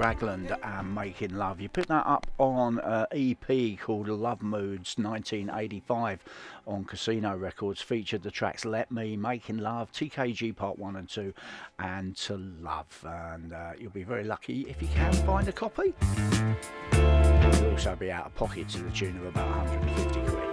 Ragland, 0.06 0.56
and 0.62 0.94
Making 0.94 1.36
Love. 1.36 1.60
You 1.60 1.68
picked 1.68 1.88
that 1.88 2.06
up 2.06 2.28
on 2.38 2.78
an 2.84 3.08
EP 3.12 3.80
called 3.80 4.08
Love 4.08 4.44
Moods 4.44 5.00
1985 5.00 6.24
on 6.68 6.86
Casino 6.86 7.36
Records. 7.36 7.82
Featured 7.82 8.22
the 8.22 8.30
tracks 8.30 8.66
Let 8.66 8.92
Me, 8.92 9.18
Making 9.18 9.58
Love, 9.58 9.92
TKG 9.92 10.56
Part 10.56 10.78
1 10.78 10.98
and 10.98 11.10
2, 11.10 11.34
and 11.80 12.16
To 12.18 12.38
Love. 12.38 13.04
And 13.04 13.52
uh, 13.52 13.72
you'll 13.80 13.90
be 13.90 14.04
very 14.04 14.24
lucky 14.24 14.68
if 14.70 14.80
you 14.80 14.88
can 14.90 15.12
find 15.12 15.48
a 15.48 15.52
copy. 15.52 15.96
You'll 16.94 17.72
also 17.72 17.96
be 17.96 18.12
out 18.12 18.28
of 18.28 18.36
pocket 18.36 18.70
to 18.70 18.84
the 18.84 18.92
tune 18.92 19.18
of 19.18 19.26
about 19.26 19.48
150 19.66 20.20
quid. 20.20 20.52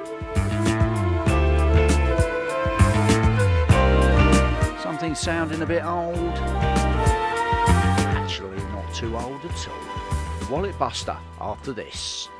Something 4.80 5.14
sounding 5.14 5.60
a 5.60 5.66
bit 5.66 5.84
old. 5.84 6.71
Not 8.40 8.94
too 8.94 9.14
old 9.14 9.44
at 9.44 9.68
all. 9.68 10.50
Wallet 10.50 10.78
Buster 10.78 11.16
after 11.38 11.72
this. 11.72 12.30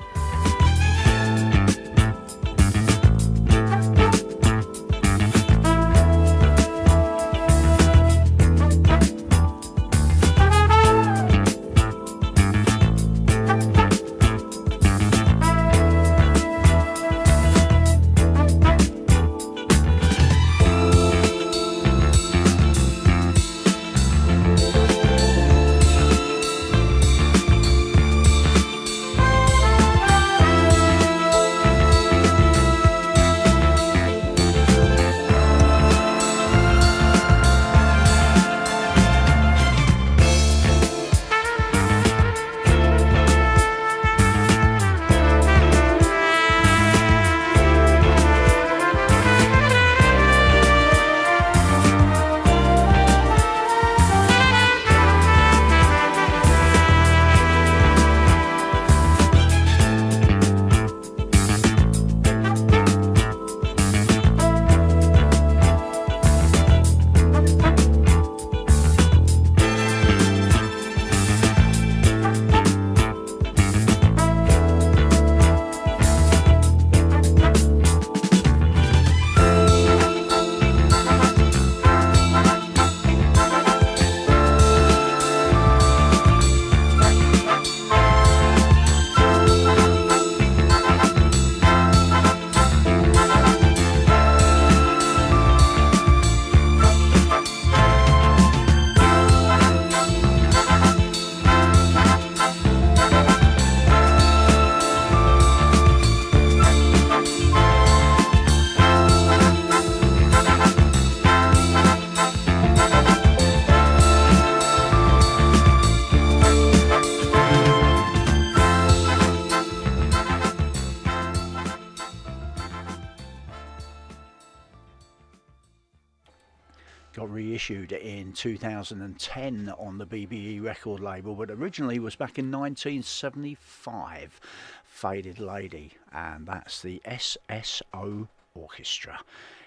2010 128.42 129.72
on 129.78 129.98
the 129.98 130.04
BBE 130.04 130.60
record 130.60 130.98
label, 130.98 131.36
but 131.36 131.48
originally 131.48 132.00
was 132.00 132.16
back 132.16 132.40
in 132.40 132.50
1975. 132.50 134.40
Faded 134.84 135.38
Lady, 135.38 135.92
and 136.12 136.44
that's 136.44 136.82
the 136.82 137.00
SSO 137.06 138.26
Orchestra. 138.56 139.20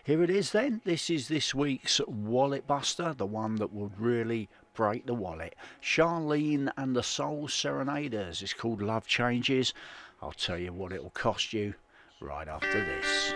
Here 0.03 0.21
it 0.21 0.29
is 0.29 0.51
then. 0.51 0.81
This 0.83 1.09
is 1.09 1.29
this 1.29 1.55
week's 1.55 2.01
Wallet 2.05 2.67
Buster, 2.67 3.13
the 3.13 3.25
one 3.25 3.55
that 3.55 3.71
would 3.71 3.97
really 3.97 4.49
break 4.73 5.05
the 5.05 5.13
wallet. 5.13 5.55
Charlene 5.81 6.69
and 6.75 6.93
the 6.93 7.01
Soul 7.01 7.47
Serenaders. 7.47 8.41
It's 8.41 8.53
called 8.53 8.81
Love 8.81 9.07
Changes. 9.07 9.73
I'll 10.21 10.33
tell 10.33 10.57
you 10.57 10.73
what 10.73 10.91
it'll 10.91 11.11
cost 11.11 11.53
you 11.53 11.75
right 12.19 12.49
after 12.49 12.83
this. 12.83 13.33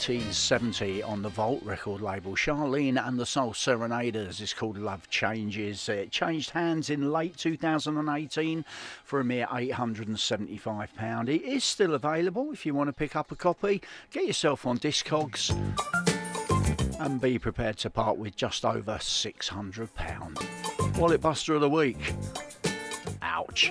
1970 0.00 1.02
on 1.02 1.20
the 1.20 1.28
Vault 1.28 1.62
record 1.62 2.00
label. 2.00 2.32
Charlene 2.32 3.06
and 3.06 3.18
the 3.18 3.26
Soul 3.26 3.52
Serenaders 3.52 4.40
is 4.40 4.54
called 4.54 4.78
Love 4.78 5.10
Changes. 5.10 5.86
It 5.90 6.10
changed 6.10 6.52
hands 6.52 6.88
in 6.88 7.12
late 7.12 7.36
2018 7.36 8.64
for 9.04 9.20
a 9.20 9.24
mere 9.24 9.46
£875. 9.48 11.28
It 11.28 11.42
is 11.42 11.64
still 11.64 11.92
available 11.92 12.50
if 12.50 12.64
you 12.64 12.72
want 12.72 12.88
to 12.88 12.94
pick 12.94 13.14
up 13.14 13.30
a 13.30 13.36
copy. 13.36 13.82
Get 14.10 14.24
yourself 14.24 14.64
on 14.64 14.78
Discogs 14.78 15.50
and 16.98 17.20
be 17.20 17.38
prepared 17.38 17.76
to 17.78 17.90
part 17.90 18.16
with 18.16 18.36
just 18.36 18.64
over 18.64 18.94
£600. 18.94 20.98
Wallet 20.98 21.20
Buster 21.20 21.56
of 21.56 21.60
the 21.60 21.68
Week. 21.68 22.14
Ouch. 23.20 23.70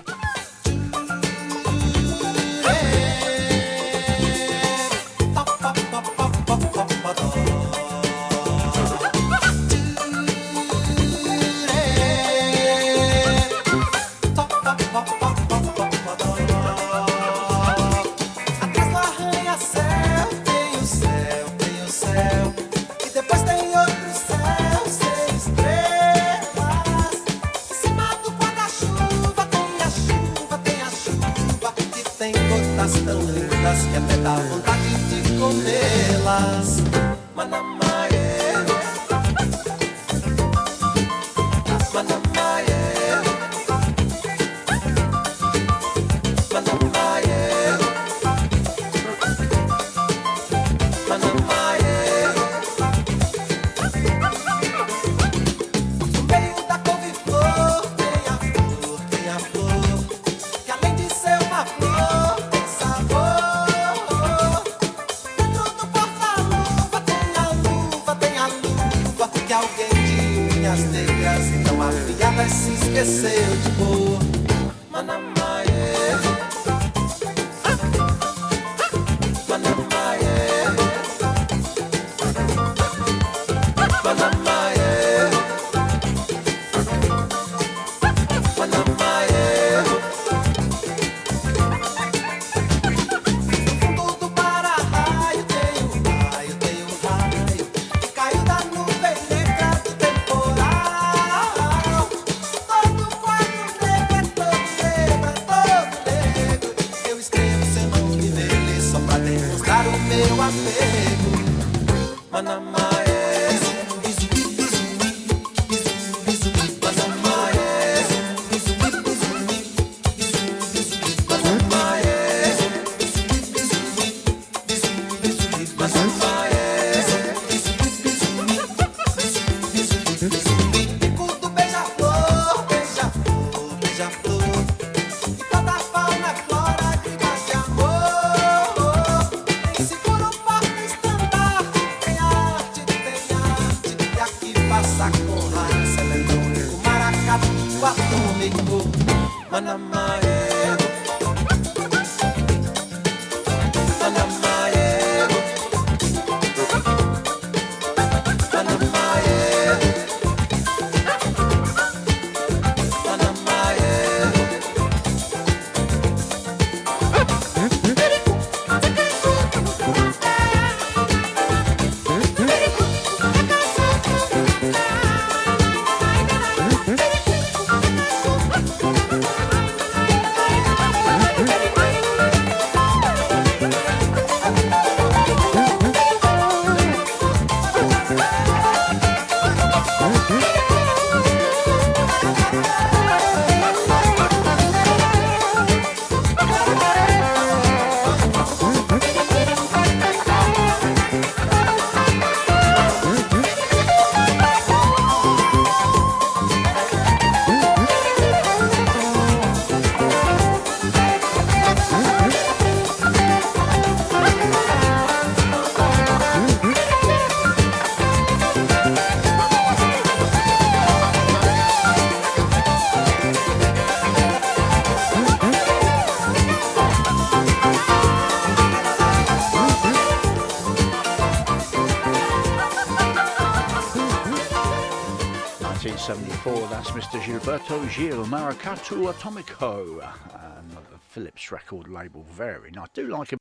Gil 237.00 238.26
Maracatu 238.26 239.10
Atomico, 239.10 240.02
um, 240.34 240.68
Philips 241.00 241.50
record 241.50 241.88
label. 241.88 242.26
Very 242.30 242.70
nice. 242.70 242.84
I 242.84 242.88
do 242.92 243.06
like 243.08 243.32
a 243.32 243.38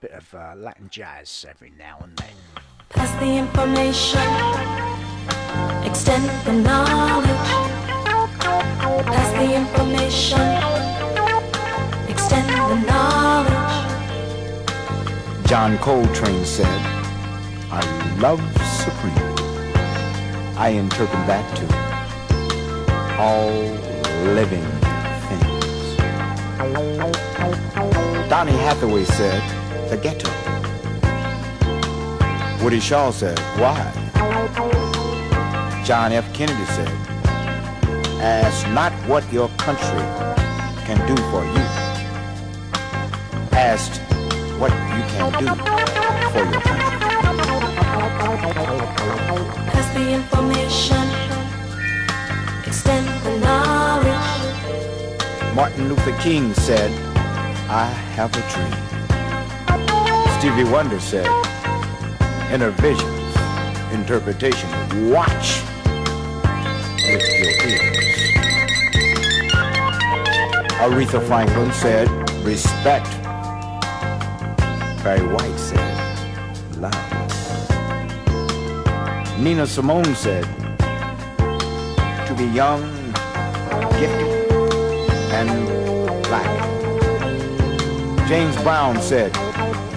bit 0.00 0.10
of 0.10 0.34
uh, 0.34 0.54
Latin 0.56 0.88
jazz 0.90 1.46
every 1.48 1.72
now 1.78 1.98
and 2.02 2.16
then. 2.18 2.34
Pass 2.90 3.10
the 3.18 3.36
information, 3.36 4.20
extend 5.90 6.28
the 6.46 6.52
knowledge. 6.52 7.26
Pass 9.06 9.32
the 9.32 9.54
information, 9.56 10.40
extend 12.10 12.48
the 12.50 12.76
knowledge. 12.86 13.86
John 15.46 15.78
Coltrane 15.78 16.44
said, 16.44 16.80
"I 17.70 17.80
love 18.20 18.40
supreme." 18.66 19.36
I 20.58 20.70
interpret 20.70 21.26
that 21.26 21.56
to 21.58 21.75
all 23.18 23.50
living 24.34 24.64
things. 25.28 25.96
Donny 28.28 28.52
Hathaway 28.52 29.04
said, 29.04 29.42
the 29.90 29.96
ghetto. 29.96 30.30
Woody 32.62 32.80
Shaw 32.80 33.10
said, 33.10 33.38
why? 33.58 33.92
John 35.84 36.12
F. 36.12 36.32
Kennedy 36.34 36.64
said, 36.66 36.88
ask 38.20 38.66
not 38.70 38.92
what 39.08 39.24
your 39.32 39.48
country 39.56 40.04
can 40.84 40.98
do 41.06 41.16
for 41.30 41.44
you. 41.44 41.64
Ask 43.52 44.00
what 44.58 44.72
you 44.72 45.02
can 45.14 45.32
do 45.38 45.46
for 46.32 46.44
your 46.52 46.60
country. 46.60 46.96
Pass 49.70 49.86
the 49.94 50.04
information, 50.12 51.25
Martin 55.56 55.88
Luther 55.88 56.14
King 56.18 56.52
said, 56.52 56.90
I 57.70 57.86
have 58.12 58.30
a 58.36 58.42
dream. 58.52 58.76
Stevie 60.38 60.70
Wonder 60.70 61.00
said, 61.00 61.26
inner 62.52 62.68
visions, 62.72 63.34
interpretation, 63.90 64.68
watch 65.10 65.62
with 67.08 67.26
your 67.40 67.54
ears. 67.70 67.96
Aretha 70.76 71.26
Franklin 71.26 71.72
said, 71.72 72.06
respect. 72.44 73.10
Barry 75.02 75.26
White 75.26 75.58
said, 75.58 76.76
love. 76.76 76.92
Nina 79.40 79.66
Simone 79.66 80.14
said, 80.14 80.44
to 82.26 82.34
be 82.36 82.44
young, 82.44 82.95
and 85.36 85.68
black. 86.24 86.48
James 88.26 88.56
Brown 88.62 89.00
said, 89.02 89.34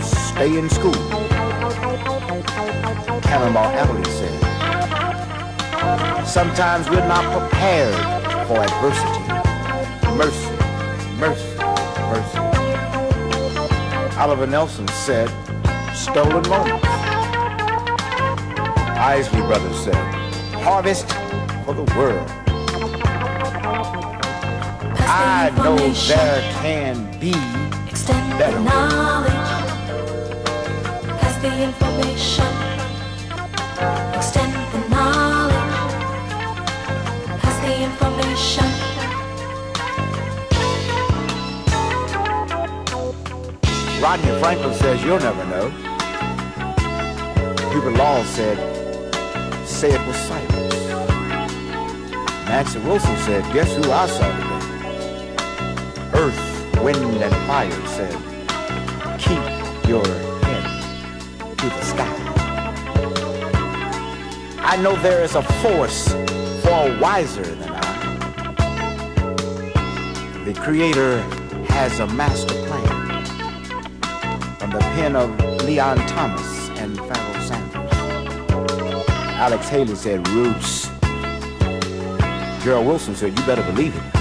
stay 0.04 0.58
in 0.58 0.70
school. 0.70 0.92
Cannonball 3.22 3.72
Adderley 3.80 4.04
said, 4.04 4.38
sometimes 6.28 6.90
we're 6.90 7.08
not 7.08 7.24
prepared 7.40 7.96
for 8.48 8.58
adversity. 8.58 9.24
Mercy, 10.18 10.52
mercy, 11.16 11.56
mercy. 12.12 12.40
Oliver 14.18 14.48
Nelson 14.48 14.88
said, 14.90 15.30
stolen 15.96 16.44
moments. 16.50 16.86
Isley 19.00 19.42
Brothers 19.42 19.80
said, 19.86 19.96
harvest 20.56 21.08
for 21.64 21.74
the 21.74 21.86
world. 21.98 22.39
I 25.22 25.49
know 25.57 25.76
there 25.78 26.41
can 26.61 26.95
be 27.20 27.34
Extend 27.89 28.32
the 28.32 28.38
better. 28.38 28.59
knowledge. 28.59 29.32
Pass 31.20 31.36
the 31.41 31.51
information. 31.63 32.51
Extend 34.15 34.53
the 34.74 34.82
knowledge. 34.89 35.91
Pass 37.41 37.57
the 37.65 37.74
information. 37.89 38.70
Rodney 44.01 44.39
Franklin 44.39 44.74
says 44.76 45.03
you'll 45.03 45.20
never 45.20 45.45
know. 45.45 45.70
Hubert 47.72 47.95
Law 47.97 48.24
said, 48.24 48.57
say 49.67 49.91
it 49.91 50.07
was 50.07 50.15
silence. 50.15 50.76
Nancy 52.47 52.80
Wilson 52.80 53.17
said, 53.17 53.43
guess 53.53 53.76
who 53.76 53.91
I 53.91 54.07
saw 54.07 54.32
today? 54.38 54.59
Wind, 56.84 57.22
and 57.22 57.36
fire 57.46 57.72
said, 57.88 58.14
keep 59.20 59.44
your 59.88 60.06
head 60.44 60.66
to 61.58 61.66
the 61.66 61.82
sky. 61.84 62.16
I 64.60 64.78
know 64.82 64.96
there 64.98 65.22
is 65.24 65.36
a 65.36 65.44
force 65.62 66.08
far 66.64 66.90
wiser 67.00 67.44
than 67.44 67.70
I. 67.70 67.76
The 70.46 70.54
Creator 70.54 71.22
has 71.68 72.00
a 72.00 72.08
master 72.08 72.56
plan 72.66 73.26
from 74.58 74.72
the 74.72 74.80
pen 74.80 75.16
of 75.16 75.30
Leon 75.64 75.98
Thomas 76.08 76.70
and 76.80 76.98
Pharoah 76.98 77.42
Sanders. 77.42 77.94
Alex 79.38 79.68
Haley 79.68 79.96
said, 79.96 80.28
Roots. 80.30 80.90
Gerald 82.64 82.88
Wilson 82.88 83.16
said, 83.16 83.38
you 83.38 83.46
better 83.46 83.64
believe 83.64 83.96
it. 83.96 84.18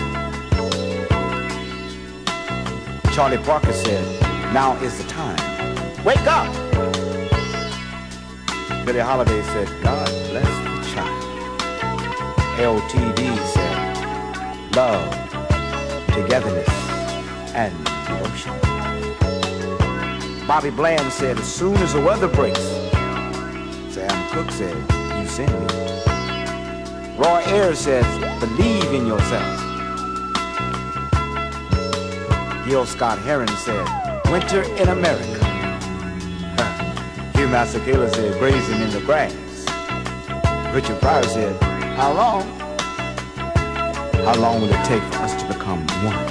Charlie 3.19 3.39
Parker 3.39 3.73
said, 3.73 4.23
now 4.55 4.77
is 4.77 4.97
the 4.97 5.03
time. 5.09 5.37
Wake 6.05 6.25
up! 6.29 6.55
Billie 8.87 9.01
Holiday 9.01 9.43
said, 9.43 9.83
God 9.83 10.07
bless 10.31 10.47
the 10.47 10.95
child. 10.95 11.25
LTD 12.61 13.37
said, 13.49 14.77
love, 14.77 15.12
togetherness, 16.14 16.69
and 17.57 17.75
devotion. 18.07 18.55
Bobby 20.47 20.71
Bland 20.71 21.12
said, 21.12 21.39
as 21.39 21.53
soon 21.53 21.77
as 21.79 21.95
the 21.95 22.01
weather 22.01 22.29
breaks. 22.29 22.61
Sam 23.93 24.29
Cooke 24.31 24.53
said, 24.53 24.77
you 25.21 25.27
send 25.27 25.51
me. 25.51 25.66
Roy 27.18 27.42
Ayers 27.47 27.80
says, 27.80 28.07
believe 28.38 28.92
in 28.92 29.09
yourself. 29.09 29.67
Gil 32.68 32.84
Scott 32.84 33.18
Heron 33.20 33.49
said, 33.49 33.82
winter 34.30 34.62
in 34.76 34.88
America. 34.90 35.24
Hugh 37.34 37.49
Masekela 37.49 38.14
said, 38.14 38.38
grazing 38.38 38.82
in 38.82 38.90
the 38.90 39.00
grass. 39.07 39.32
Richard 40.74 41.00
Pryor 41.00 41.22
said, 41.22 41.62
how 41.96 42.12
long? 42.12 42.42
How 44.22 44.34
long 44.34 44.61
will 44.61 44.68
it 44.68 44.84
take 44.84 45.03
for 45.04 45.16
us 45.20 45.34
to 45.40 45.49
become 45.49 45.80
one? 46.04 46.28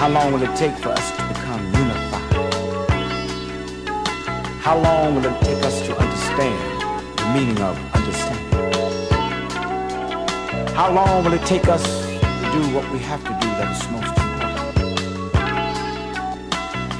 How 0.00 0.08
long 0.08 0.32
will 0.32 0.42
it 0.42 0.56
take 0.56 0.76
for 0.78 0.88
us 0.88 1.10
to 1.12 1.22
become 1.28 1.64
unified? 1.66 2.34
How 4.62 4.76
long 4.80 5.14
will 5.14 5.26
it 5.26 5.40
take 5.42 5.62
us 5.62 5.80
to 5.86 5.96
understand 5.96 6.58
the 7.18 7.24
meaning 7.32 7.62
of 7.62 7.78
understanding? 7.94 8.72
How 10.74 10.90
long 10.92 11.22
will 11.22 11.34
it 11.34 11.46
take 11.46 11.68
us 11.68 11.84
to 11.84 12.50
do 12.50 12.74
what 12.74 12.90
we 12.90 12.98
have 12.98 13.22
to 13.22 13.30
do 13.30 13.46
that 13.46 13.70
is 13.70 13.88
most? 13.92 14.15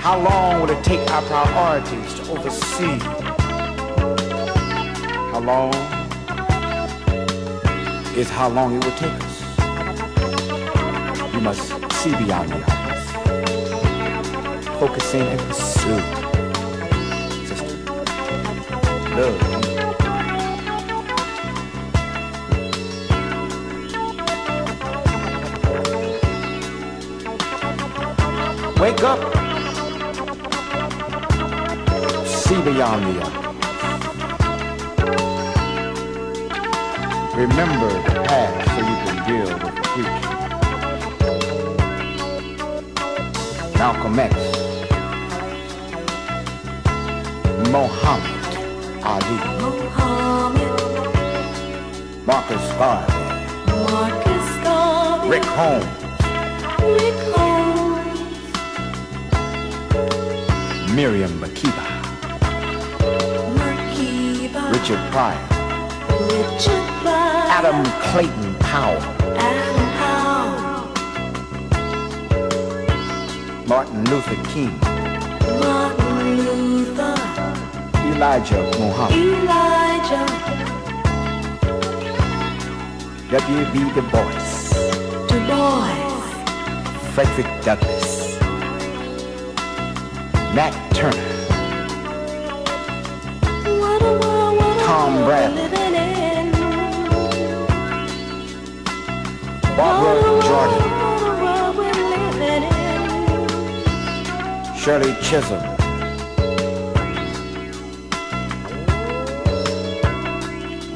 How 0.06 0.16
long 0.20 0.60
will 0.60 0.70
it 0.70 0.84
take 0.84 1.02
our 1.10 1.22
priorities 1.22 2.14
to 2.14 2.30
oversee? 2.30 2.98
How 5.32 5.40
long 5.40 5.74
is 8.14 8.30
how 8.30 8.48
long 8.48 8.76
it 8.76 8.84
will 8.84 8.92
take 8.92 9.12
us? 9.12 9.40
You 11.34 11.40
must 11.40 11.72
see 11.94 12.14
beyond 12.14 12.50
the 12.50 12.62
obvious. 12.70 13.04
Focusing 14.78 15.22
and 15.22 15.40
pursue. 15.40 16.00
Sister. 17.48 17.76
Love. 19.16 19.36
Wake 28.78 29.02
up. 29.02 29.45
See 32.56 32.62
beyond 32.62 33.04
the 33.04 33.14
obvious. 33.22 33.54
Remember 37.36 37.90
the 37.90 38.14
past 38.24 38.56
so 38.72 38.78
you 38.88 38.96
can 39.04 39.16
deal 39.28 39.48
with 39.52 39.74
the 39.76 39.82
future. 39.92 40.28
Malcolm 43.78 44.18
X. 44.18 44.34
Muhammad 47.70 48.44
Ali. 49.04 49.38
Muhammad, 49.60 50.76
Marcus 52.26 52.66
Garvey. 52.78 53.20
Marcus 53.92 54.48
Garvey, 54.64 55.28
Rick 55.28 55.44
Holmes. 55.44 55.98
Rick 57.02 57.18
Holmes, 57.34 58.20
Miriam 60.94 61.34
Makeba. 61.38 61.85
Richard 64.88 65.10
Pryor. 65.10 65.42
Richard 66.30 66.86
Pryor, 67.02 67.50
Adam 67.50 67.82
Clayton 68.02 68.54
Powell. 68.60 69.02
Adam 69.36 69.86
Powell, 69.98 70.86
Martin 73.66 74.04
Luther 74.04 74.38
King. 74.52 74.78
Martin 75.58 76.36
Luther, 76.36 77.16
Elijah 78.14 78.62
Muhammad. 78.78 79.18
Elijah, 79.18 80.26
W.B. 83.32 83.74
Du 83.92 84.02
Bois. 84.02 84.46
Du 85.26 85.38
Bois, 85.48 85.98
Frederick 87.12 87.50
Douglass. 87.64 88.38
Nat 90.54 90.72
Turner, 90.94 91.35
Tom 95.16 95.24
Bradley, 95.24 95.64
Barbara 99.76 100.42
Jordan, 100.46 100.84
Shirley 104.76 105.14
Chisholm, 105.22 105.62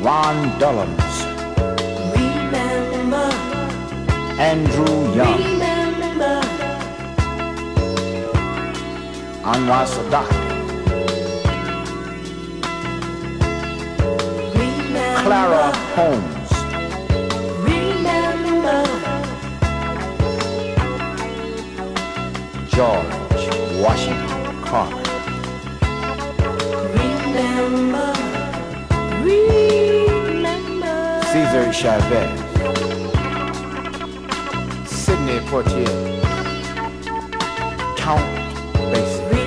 Ron 0.03 0.37
Dellums, 0.61 1.17
Andrew 4.39 5.15
Young, 5.15 5.41
Anwar 9.45 9.87
Sadat, 9.87 10.40
Clara 15.23 15.71
Holmes, 15.95 16.51
George 22.71 23.45
Washington 23.83 24.63
Carver, 24.65 24.97
Cesar 31.31 31.71
Chavez, 31.71 32.31
Sidney 34.89 35.41
Poitier, 35.51 35.97
Count 37.97 38.25
Basie, 38.91 39.45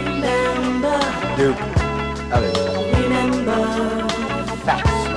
Duke 1.35 1.72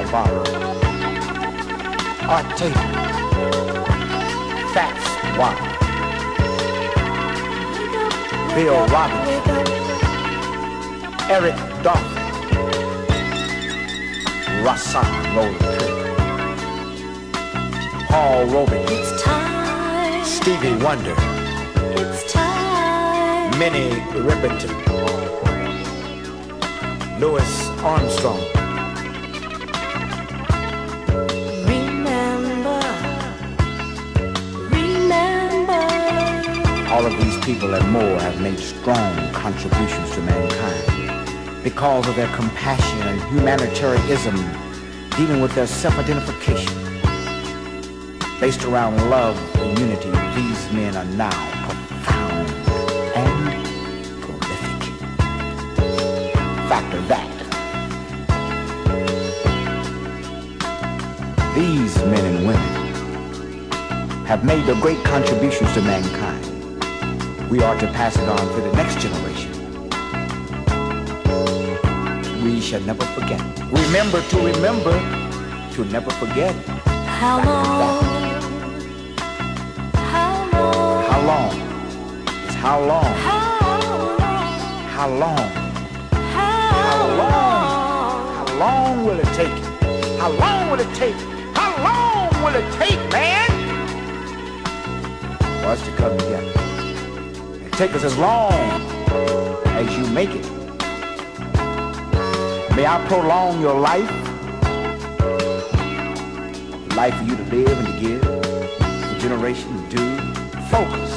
Navarro, 0.07 0.45
Art 2.29 2.47
Tatum, 2.57 2.91
Fats 4.73 5.07
Watt, 5.37 5.59
Bill 8.55 8.87
Robbins, 8.87 9.47
Eric 11.29 11.57
Dolphy, 11.83 12.23
Rassan 14.63 15.11
Roller 15.35 15.77
Paul 18.07 18.47
Roby, 18.47 18.83
Stevie 20.25 20.77
Wonder, 20.85 21.17
Minnie 23.59 24.01
Riperton, 24.23 24.75
Louis 27.19 27.69
Armstrong, 27.83 28.56
people 37.47 37.73
and 37.77 37.93
more 37.93 38.19
have 38.19 38.41
made 38.41 38.59
strong 38.59 39.33
contributions 39.33 40.11
to 40.11 40.21
mankind 40.23 41.63
because 41.63 42.09
of 42.09 42.17
their 42.17 42.27
compassion 42.35 42.99
and 43.03 43.23
humanitarianism 43.31 44.35
dealing 45.17 45.41
with 45.41 45.55
their 45.55 45.69
self-identification. 45.69 46.75
Based 48.41 48.65
around 48.65 48.97
love 49.11 49.39
and 49.59 49.79
unity, 49.79 50.11
these 50.35 50.73
men 50.73 50.97
are 50.97 51.05
now 51.15 51.31
profound 51.69 52.51
and 53.15 53.65
prolific. 54.21 54.83
Factor 56.69 57.01
that. 57.03 57.31
These 61.55 61.97
men 62.07 62.25
and 62.25 62.45
women 62.49 64.25
have 64.27 64.45
made 64.45 64.65
their 64.67 64.81
great 64.81 65.05
contributions 65.05 65.73
to 65.75 65.83
mankind. 65.83 66.36
We 67.49 67.63
are 67.63 67.79
to 67.79 67.87
pass 67.93 68.17
it 68.17 68.29
on 68.29 68.39
to 68.39 68.61
the 68.61 68.73
next 68.73 68.99
generation. 69.01 69.53
We 72.43 72.61
shall 72.61 72.81
never 72.81 73.05
forget. 73.15 73.41
Remember 73.71 74.21
to 74.21 74.37
remember 74.39 74.91
to 75.75 75.85
never 75.85 76.11
forget. 76.11 76.53
How 77.07 77.37
long? 77.37 78.05
How 79.95 80.51
long? 80.51 81.05
How 81.05 81.21
long? 81.23 81.53
It's 82.47 82.55
how 82.57 82.81
long? 82.85 83.05
How 84.97 85.09
long? 85.09 85.39
How 86.35 86.99
long? 87.17 87.69
How 88.35 88.59
long 88.59 89.05
will 89.07 89.21
it 89.21 89.33
take? 89.35 89.57
How 90.19 90.31
long 90.33 90.71
will 90.73 90.81
it 90.81 90.93
take? 90.97 91.15
How 91.55 91.71
long 91.87 92.43
will 92.43 92.57
it 92.57 92.73
take, 92.73 92.99
man? 93.13 93.49
For 95.61 95.67
us 95.69 95.85
to 95.85 95.93
come 95.93 96.19
together. 96.19 96.66
Take 97.77 97.93
us 97.95 98.05
as 98.05 98.17
long 98.17 98.55
as 99.67 99.99
you 99.99 100.07
make 100.15 100.31
it. 100.31 100.51
May 102.75 102.87
I 102.87 103.05
prolong 103.07 103.61
your 103.61 103.79
life. 103.79 104.11
Life 106.97 107.15
for 107.19 107.25
you 107.25 107.37
to 107.37 107.43
live 107.55 107.79
and 107.79 107.87
to 107.87 108.01
give. 108.01 108.23
the 108.23 109.19
generation 109.21 109.69
to 109.91 109.97
do. 109.97 110.17
Focus. 110.71 111.13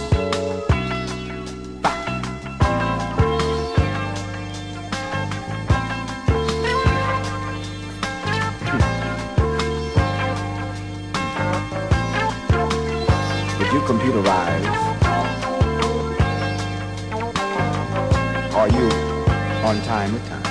Did 13.59 14.75
you 18.73 18.89
on 19.65 19.81
time 19.83 20.13
with 20.13 20.27
time? 20.29 20.48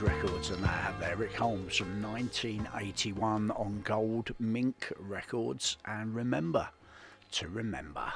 Message 0.00 0.22
records 0.22 0.50
and 0.50 0.62
that, 0.62 0.68
have 0.68 1.00
there? 1.00 1.16
Rick 1.16 1.34
Holmes 1.34 1.76
from 1.76 2.02
1981 2.02 3.50
on 3.52 3.80
Gold 3.84 4.30
Mink 4.38 4.92
Records. 4.98 5.76
And 5.84 6.14
remember 6.14 6.68
to 7.32 7.48
remember. 7.48 8.12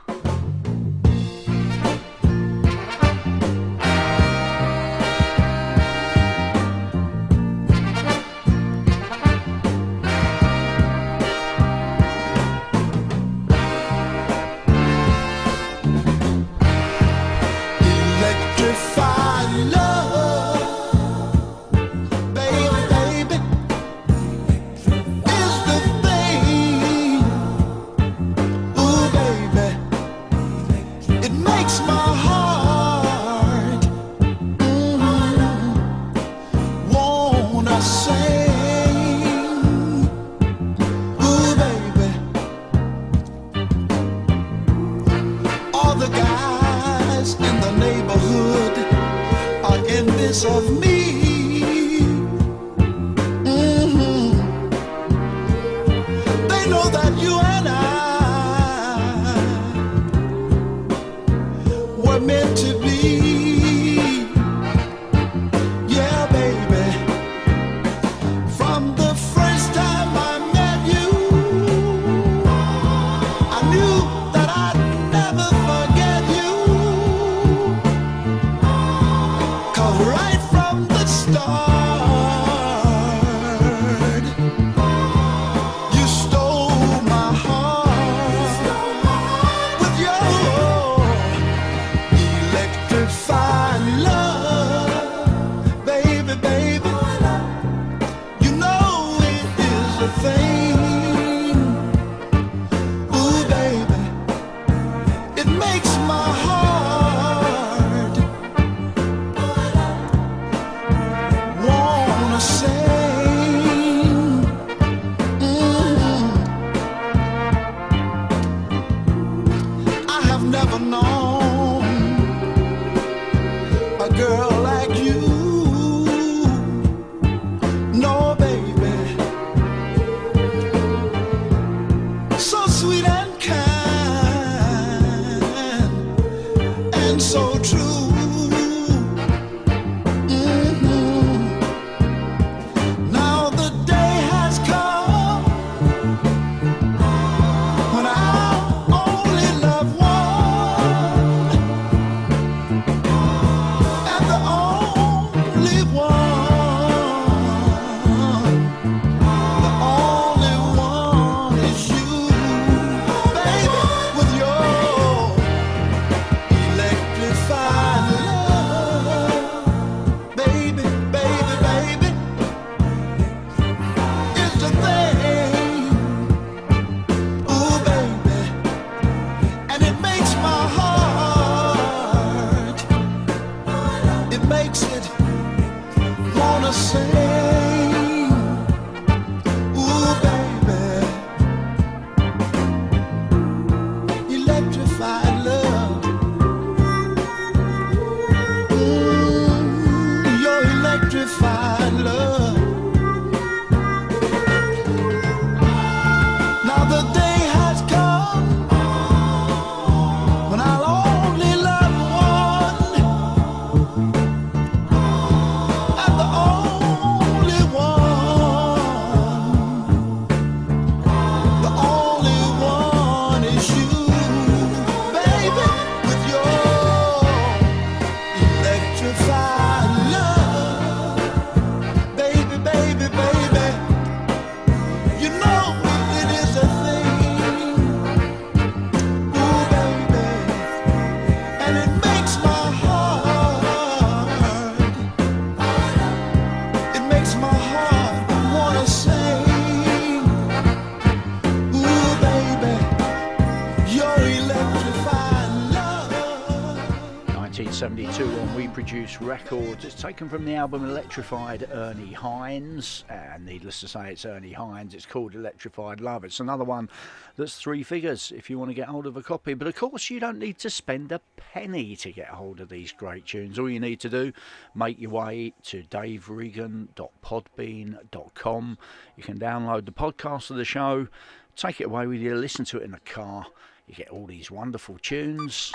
Records. 258.94 259.84
It's 259.84 260.00
taken 260.00 260.28
from 260.28 260.44
the 260.44 260.54
album 260.54 260.84
Electrified 260.84 261.68
Ernie 261.72 262.12
Hines, 262.12 263.02
and 263.08 263.44
needless 263.44 263.80
to 263.80 263.88
say, 263.88 264.12
it's 264.12 264.24
Ernie 264.24 264.52
Hines. 264.52 264.94
It's 264.94 265.04
called 265.04 265.34
Electrified 265.34 266.00
Love. 266.00 266.22
It's 266.22 266.38
another 266.38 266.62
one 266.62 266.88
that's 267.36 267.56
three 267.56 267.82
figures 267.82 268.32
if 268.36 268.48
you 268.48 268.56
want 268.56 268.70
to 268.70 268.74
get 268.74 268.86
hold 268.86 269.08
of 269.08 269.16
a 269.16 269.22
copy. 269.22 269.54
But 269.54 269.66
of 269.66 269.74
course, 269.74 270.10
you 270.10 270.20
don't 270.20 270.38
need 270.38 270.58
to 270.58 270.70
spend 270.70 271.10
a 271.10 271.20
penny 271.36 271.96
to 271.96 272.12
get 272.12 272.28
hold 272.28 272.60
of 272.60 272.68
these 272.68 272.92
great 272.92 273.26
tunes. 273.26 273.58
All 273.58 273.68
you 273.68 273.80
need 273.80 273.98
to 273.98 274.08
do, 274.08 274.32
make 274.76 275.00
your 275.00 275.10
way 275.10 275.54
to 275.64 275.82
daveregan.podbean.com. 275.82 278.78
You 279.16 279.24
can 279.24 279.40
download 279.40 279.86
the 279.86 279.92
podcast 279.92 280.50
of 280.50 280.56
the 280.56 280.64
show, 280.64 281.08
take 281.56 281.80
it 281.80 281.88
away 281.88 282.06
with 282.06 282.20
you, 282.20 282.36
listen 282.36 282.64
to 282.66 282.78
it 282.78 282.84
in 282.84 282.92
the 282.92 283.00
car. 283.00 283.46
You 283.88 283.96
get 283.96 284.10
all 284.10 284.26
these 284.26 284.52
wonderful 284.52 284.98
tunes 284.98 285.72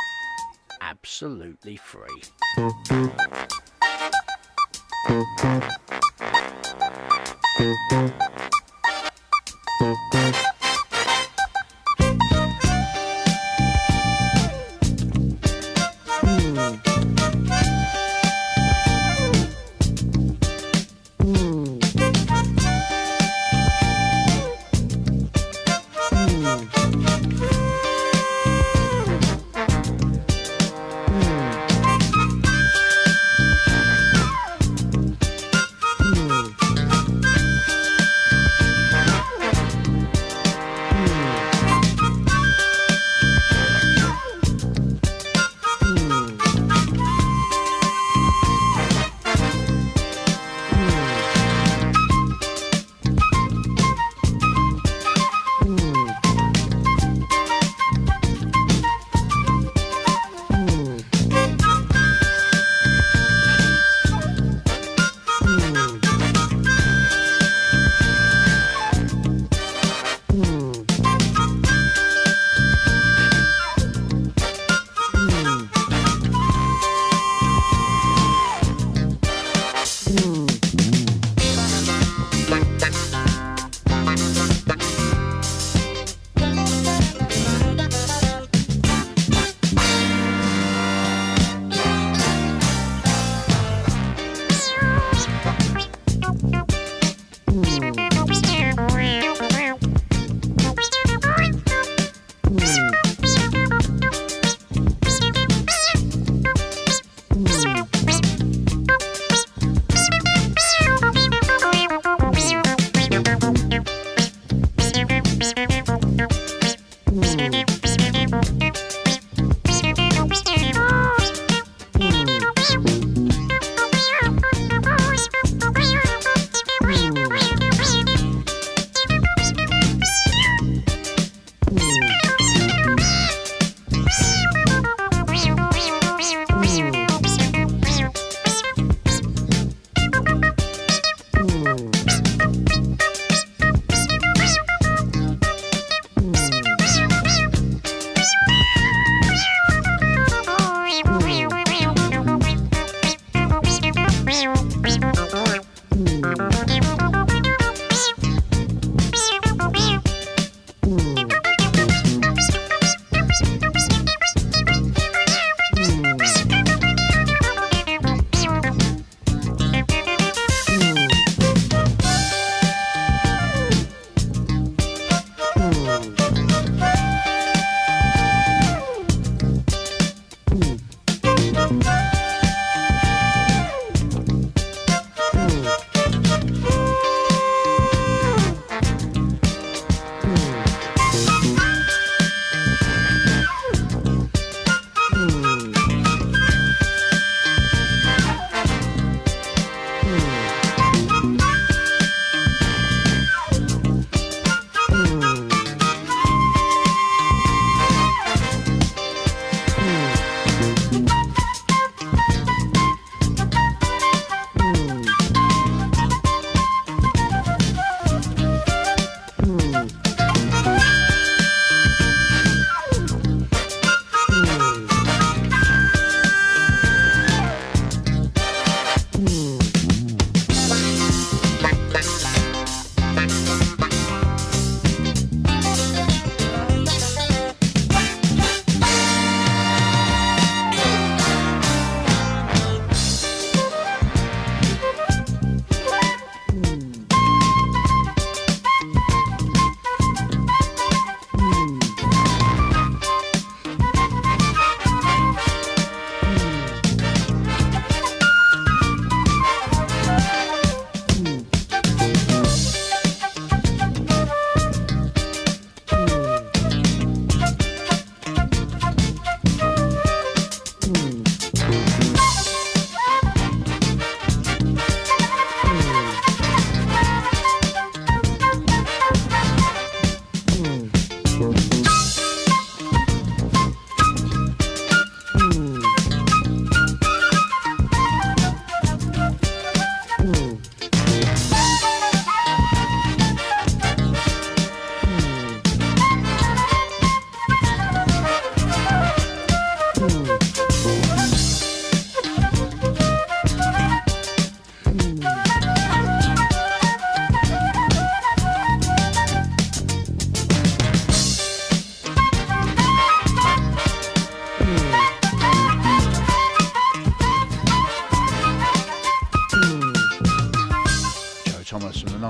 absolutely 0.81 1.77
free. 1.77 2.21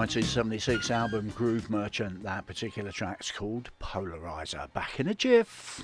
1976 0.09 0.89
album 0.89 1.29
Groove 1.35 1.69
Merchant. 1.69 2.23
That 2.23 2.47
particular 2.47 2.91
track's 2.91 3.31
called 3.31 3.69
Polarizer. 3.79 4.73
Back 4.73 4.99
in 4.99 5.07
a 5.07 5.13
jiff. 5.13 5.83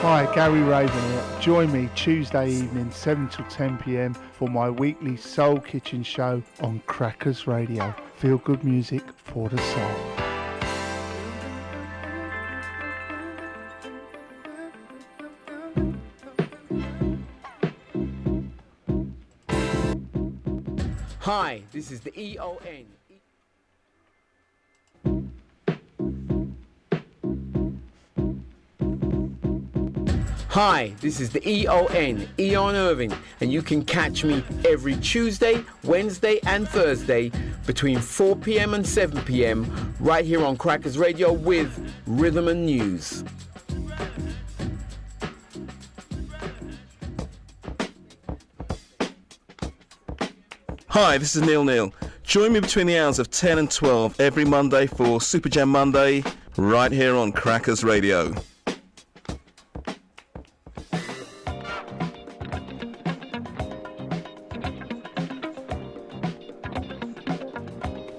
Hi, 0.00 0.32
Gary 0.32 0.60
Raven 0.60 1.10
here. 1.10 1.24
Join 1.40 1.72
me 1.72 1.90
Tuesday 1.96 2.50
evening, 2.50 2.92
7 2.92 3.28
till 3.30 3.44
10 3.46 3.78
pm, 3.78 4.14
for 4.14 4.48
my 4.48 4.70
weekly 4.70 5.16
Soul 5.16 5.58
Kitchen 5.58 6.04
show 6.04 6.40
on 6.60 6.80
Crackers 6.86 7.48
Radio. 7.48 7.92
Feel 8.14 8.38
good 8.38 8.62
music 8.62 9.02
for 9.24 9.48
the 9.48 9.58
soul. 9.58 10.09
Hi, 21.50 21.62
this 21.72 21.90
is 21.90 21.98
the 21.98 22.12
EON. 22.16 22.86
Hi, 30.50 30.94
this 31.00 31.18
is 31.18 31.30
the 31.30 31.42
EON, 31.44 32.28
Eon 32.38 32.76
Irving, 32.76 33.12
and 33.40 33.52
you 33.52 33.62
can 33.62 33.84
catch 33.84 34.22
me 34.22 34.44
every 34.64 34.94
Tuesday, 34.98 35.64
Wednesday, 35.82 36.38
and 36.46 36.68
Thursday 36.68 37.32
between 37.66 37.98
4 37.98 38.36
p.m. 38.36 38.74
and 38.74 38.86
7 38.86 39.20
p.m. 39.24 39.92
right 39.98 40.24
here 40.24 40.44
on 40.44 40.56
Crackers 40.56 40.98
Radio 40.98 41.32
with 41.32 41.92
Rhythm 42.06 42.46
and 42.46 42.64
News. 42.64 43.24
Hi, 50.90 51.18
this 51.18 51.36
is 51.36 51.42
Neil 51.42 51.62
Neil. 51.62 51.94
Join 52.24 52.52
me 52.52 52.58
between 52.58 52.88
the 52.88 52.98
hours 52.98 53.20
of 53.20 53.30
10 53.30 53.58
and 53.58 53.70
12 53.70 54.18
every 54.18 54.44
Monday 54.44 54.88
for 54.88 55.20
Super 55.20 55.48
Jam 55.48 55.68
Monday, 55.68 56.24
right 56.56 56.90
here 56.90 57.14
on 57.14 57.30
Crackers 57.30 57.84
Radio. 57.84 58.34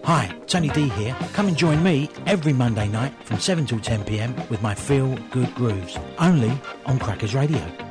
Hi, 0.06 0.34
Tony 0.48 0.69
D 0.69 0.88
here. 0.88 1.14
Come 1.34 1.49
and 1.49 1.57
join 1.57 1.84
me 1.84 2.10
every 2.26 2.53
Monday 2.53 2.88
night 2.88 3.14
from 3.26 3.38
7 3.38 3.65
till 3.65 3.81
10 3.81 4.06
pm 4.06 4.34
with 4.48 4.61
my 4.61 4.73
Feel 4.73 5.18
Good 5.31 5.53
Grooves, 5.56 5.98
only 6.19 6.57
on 6.85 6.99
Crackers 6.99 7.35
Radio. 7.35 7.90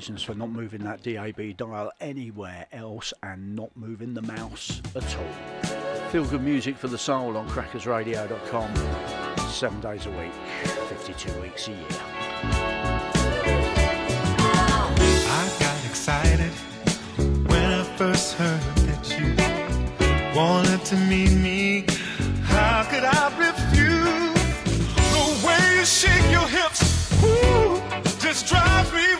Reasons 0.00 0.22
for 0.22 0.32
not 0.34 0.48
moving 0.48 0.82
that 0.82 1.02
DAB 1.02 1.58
dial 1.58 1.92
anywhere 2.00 2.66
else 2.72 3.12
and 3.22 3.54
not 3.54 3.68
moving 3.76 4.14
the 4.14 4.22
mouse 4.22 4.80
at 4.96 5.14
all. 5.14 5.68
Feel 6.08 6.24
good 6.24 6.42
music 6.42 6.74
for 6.78 6.88
the 6.88 6.96
soul 6.96 7.36
on 7.36 7.46
crackersradio.com. 7.50 8.74
Seven 9.50 9.78
days 9.82 10.06
a 10.06 10.10
week, 10.12 10.32
52 10.88 11.42
weeks 11.42 11.68
a 11.68 11.72
year. 11.72 11.86
I 15.28 15.52
got 15.60 15.84
excited 15.84 16.52
when 17.50 17.70
I 17.70 17.84
first 17.98 18.36
heard 18.36 18.62
that 18.88 19.04
you 19.20 19.36
wanted 20.34 20.82
to 20.86 20.96
meet 20.96 21.32
me. 21.32 21.84
How 22.44 22.84
could 22.84 23.04
I 23.04 23.28
refuse? 23.36 24.32
The 25.12 25.46
way 25.46 25.76
you 25.76 25.84
shake 25.84 26.30
your 26.32 26.48
hips, 26.48 27.12
ooh, 27.22 27.82
just 28.18 28.46
drives 28.46 28.90
me 28.94 29.19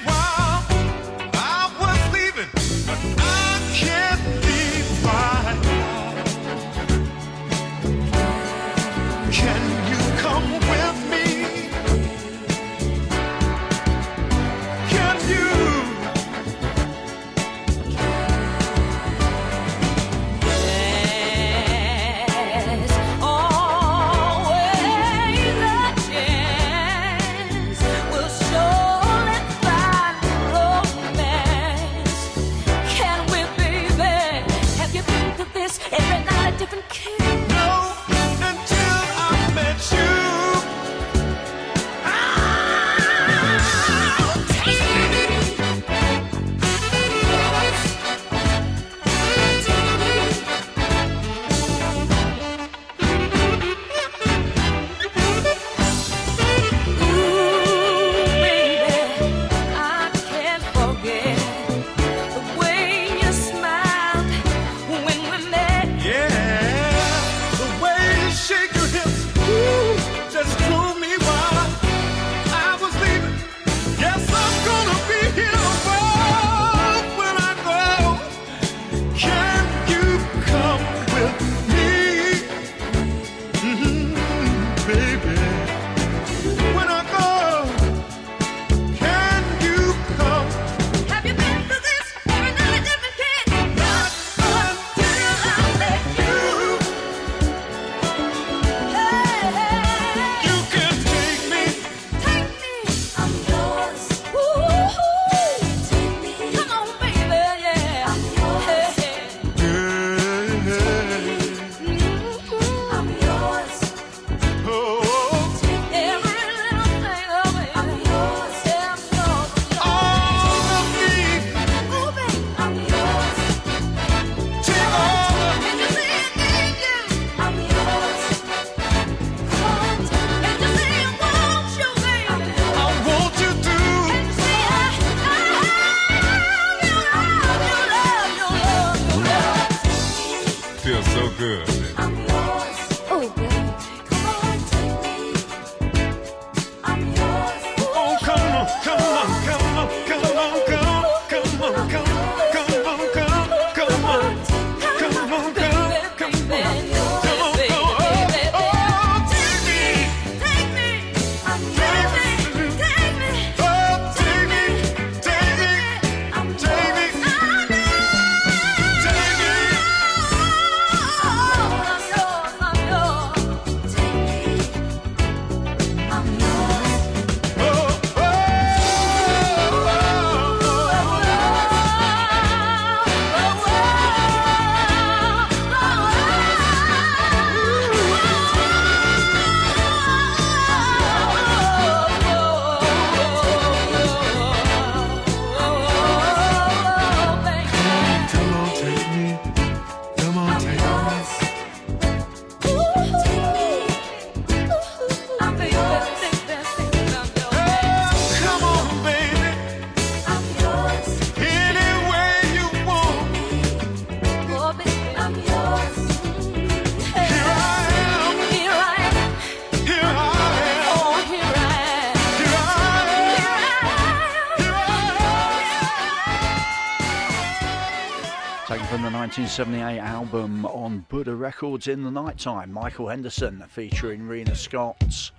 1978 229.51 229.99
album 229.99 230.65
on 230.67 231.05
Buddah 231.09 231.35
Records 231.35 231.89
in 231.89 232.05
the 232.05 232.11
Nighttime. 232.11 232.73
Michael 232.73 233.09
Henderson 233.09 233.65
featuring 233.69 234.29
Rena 234.29 234.55
Scott. 234.55 235.33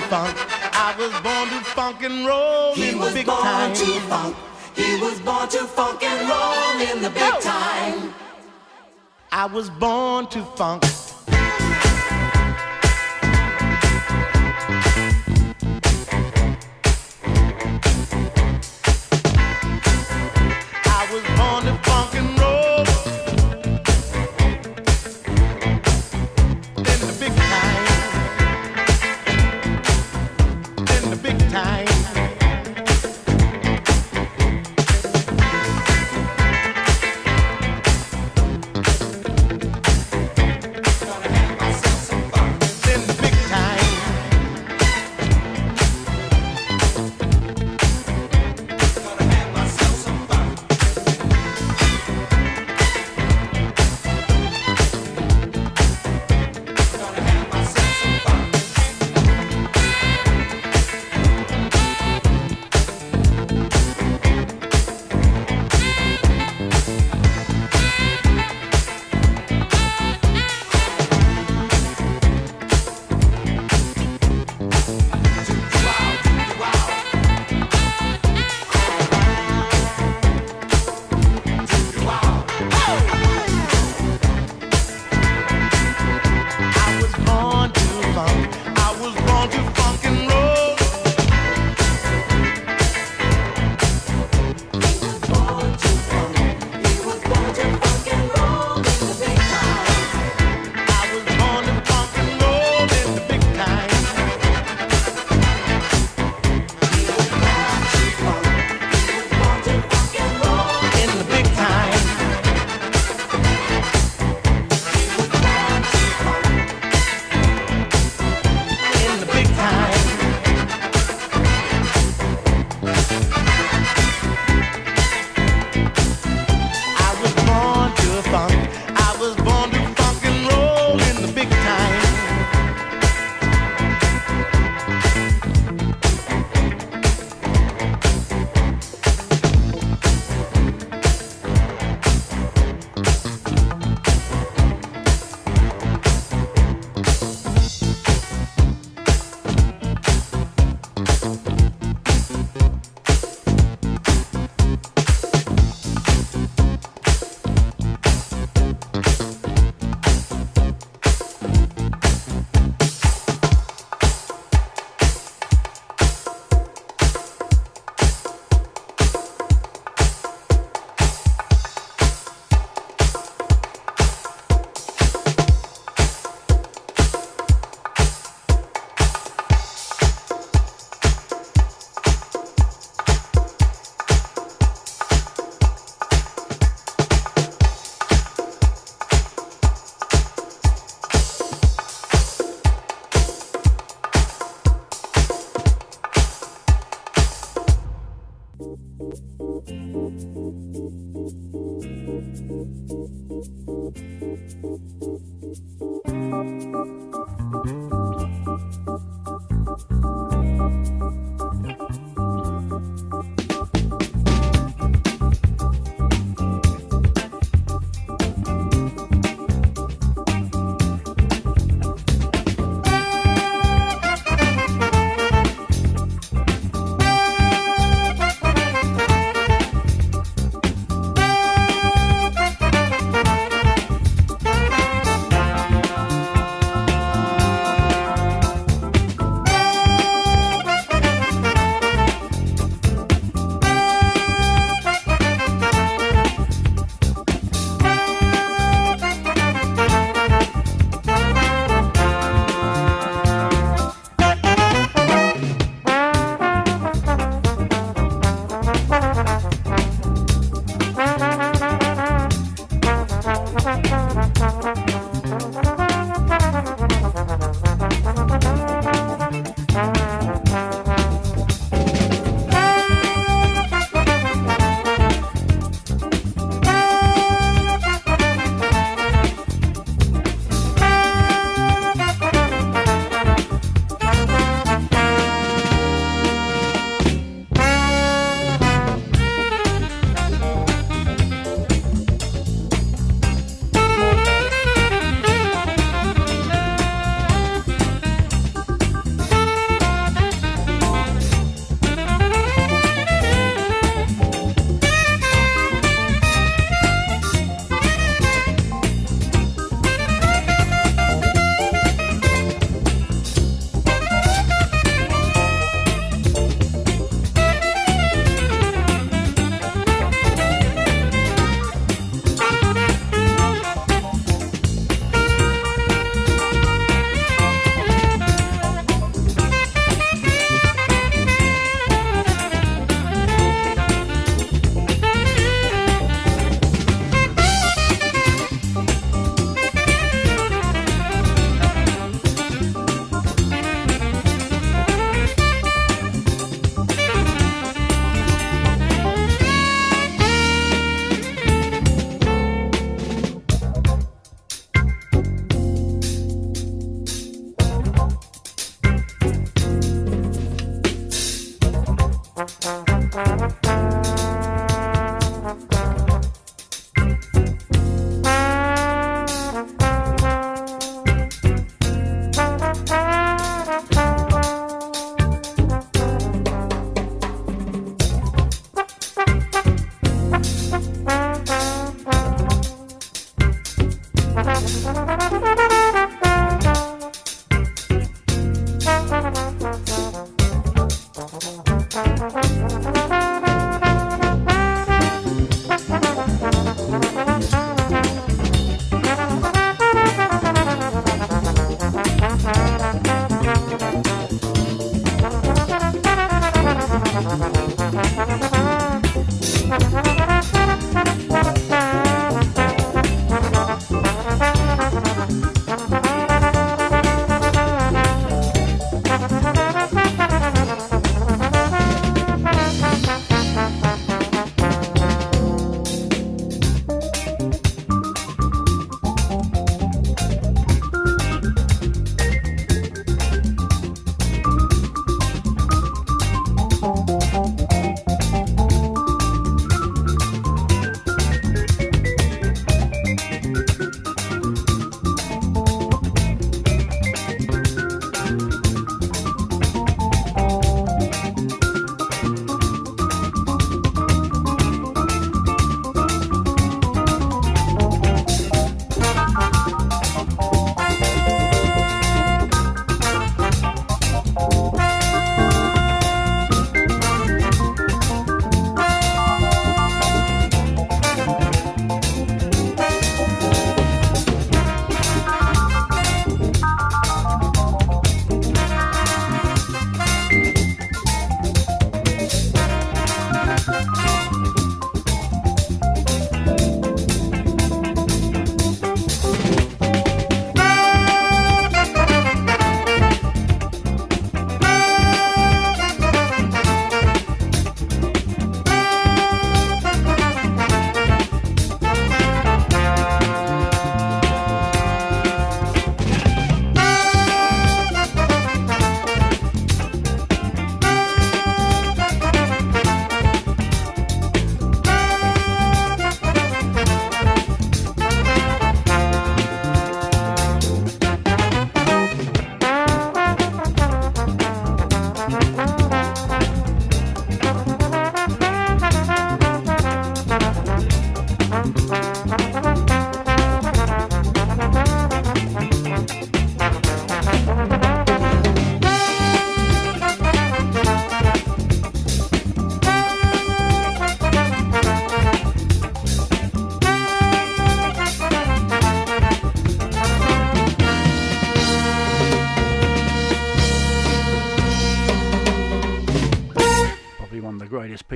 to 0.00 0.06
funk. 0.08 0.36
I 0.74 0.94
was 0.98 1.12
born 1.22 1.48
to 1.48 1.64
funk 1.70 2.02
and 2.02 2.26
roll 2.26 2.74
in 2.74 2.98
the 2.98 3.10
big 3.12 3.26
time. 3.26 3.74
He 3.74 3.80
was 3.80 3.90
born 3.90 3.94
to 3.94 4.00
funk. 4.08 4.36
He 4.74 5.00
was 5.00 5.20
born 5.20 5.48
to 5.48 5.64
funk 5.64 6.02
and 6.02 6.28
roll 6.28 6.96
in 6.96 7.02
the 7.02 7.10
big 7.10 7.40
time. 7.40 8.14
I 9.32 9.46
was 9.46 9.70
born 9.70 10.26
to 10.28 10.44
funk. 10.56 10.84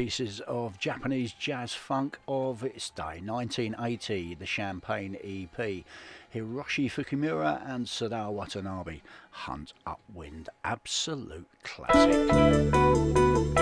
Pieces 0.01 0.41
of 0.49 0.79
Japanese 0.79 1.33
jazz 1.33 1.75
funk 1.75 2.19
of 2.27 2.65
its 2.65 2.89
day. 2.89 3.21
1980, 3.23 4.35
the 4.37 4.47
Champagne 4.47 5.15
EP. 5.17 5.85
Hiroshi 6.35 6.91
Fukumura 6.91 7.61
and 7.69 7.85
Sadao 7.85 8.33
Watanabe. 8.33 9.03
Hunt 9.31 9.75
Upwind. 9.87 10.49
Absolute 10.65 11.47
classic. 11.63 13.60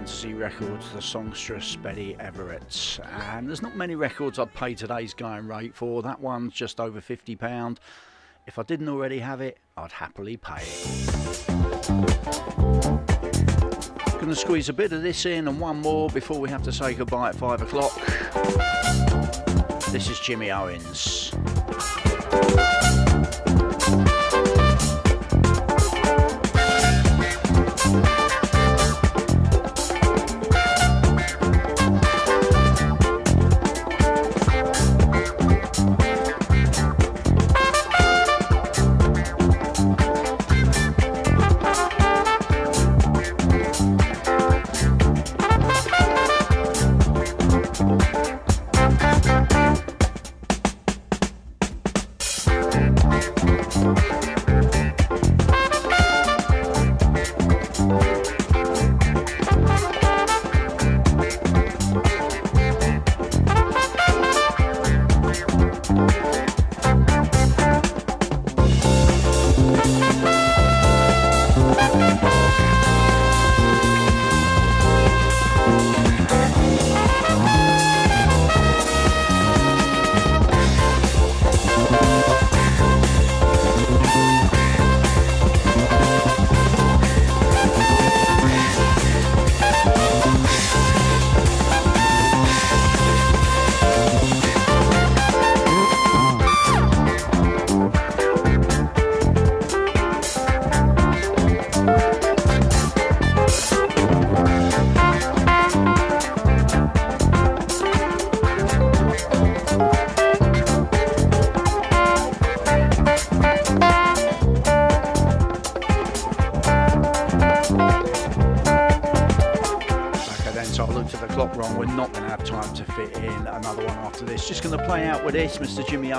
Records, 0.00 0.90
the 0.94 1.02
songstress 1.02 1.76
Betty 1.76 2.16
Everett. 2.18 2.98
And 3.04 3.46
there's 3.46 3.60
not 3.60 3.76
many 3.76 3.96
records 3.96 4.38
I'd 4.38 4.54
pay 4.54 4.74
today's 4.74 5.12
going 5.12 5.46
rate 5.46 5.74
for. 5.74 6.00
That 6.00 6.18
one's 6.18 6.54
just 6.54 6.80
over 6.80 7.02
£50. 7.02 7.76
If 8.46 8.58
I 8.58 8.62
didn't 8.62 8.88
already 8.88 9.18
have 9.18 9.42
it, 9.42 9.58
I'd 9.76 9.92
happily 9.92 10.38
pay 10.38 10.62
it. 10.62 11.46
Gonna 14.18 14.34
squeeze 14.34 14.70
a 14.70 14.72
bit 14.72 14.92
of 14.92 15.02
this 15.02 15.26
in 15.26 15.46
and 15.48 15.60
one 15.60 15.82
more 15.82 16.08
before 16.08 16.40
we 16.40 16.48
have 16.48 16.62
to 16.62 16.72
say 16.72 16.94
goodbye 16.94 17.28
at 17.28 17.36
five 17.36 17.60
o'clock. 17.60 17.94
This 19.90 20.08
is 20.08 20.18
Jimmy 20.20 20.50
Owens. 20.50 21.30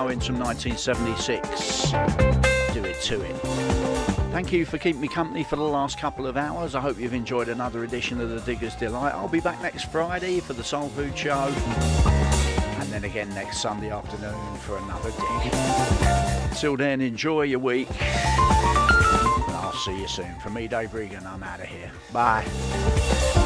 Owens 0.02 0.26
from 0.26 0.40
1976. 0.40 1.92
Do 2.74 2.84
it 2.84 3.00
to 3.04 3.22
it. 3.22 3.36
Thank 4.32 4.52
you 4.52 4.66
for 4.66 4.80
keeping 4.80 5.00
me 5.00 5.08
company 5.08 5.44
for 5.44 5.58
the 5.58 5.62
last 5.62 6.00
couple 6.00 6.26
of 6.26 6.38
hours. 6.38 6.74
I 6.74 6.80
hope 6.82 6.98
you've 6.98 7.14
enjoyed 7.14 7.50
another 7.50 7.84
edition 7.84 8.20
of 8.20 8.32
the 8.32 8.40
Digger's 8.40 8.74
Delight. 8.74 9.14
I'll 9.14 9.28
be 9.28 9.42
back 9.42 9.62
next 9.62 9.92
Friday 9.92 10.40
for 10.40 10.54
the 10.54 10.64
Soul 10.64 10.90
Food 10.90 11.16
Show. 11.16 11.54
And 12.80 12.90
then 12.92 13.04
again 13.04 13.30
next 13.36 13.62
Sunday 13.62 13.92
afternoon 13.92 14.58
for 14.58 14.78
another 14.78 15.12
dig. 15.12 16.58
Till 16.58 16.78
then, 16.78 17.00
enjoy 17.00 17.44
your 17.44 17.60
week. 17.60 17.88
I'll 18.00 19.74
see 19.74 20.02
you 20.02 20.08
soon. 20.08 20.34
From 20.40 20.56
me, 20.56 20.68
Dave 20.68 20.96
Regan, 20.96 21.28
I'm 21.28 21.44
out 21.44 21.60
of 21.60 21.68
here. 21.68 21.92
Bye. 22.12 23.41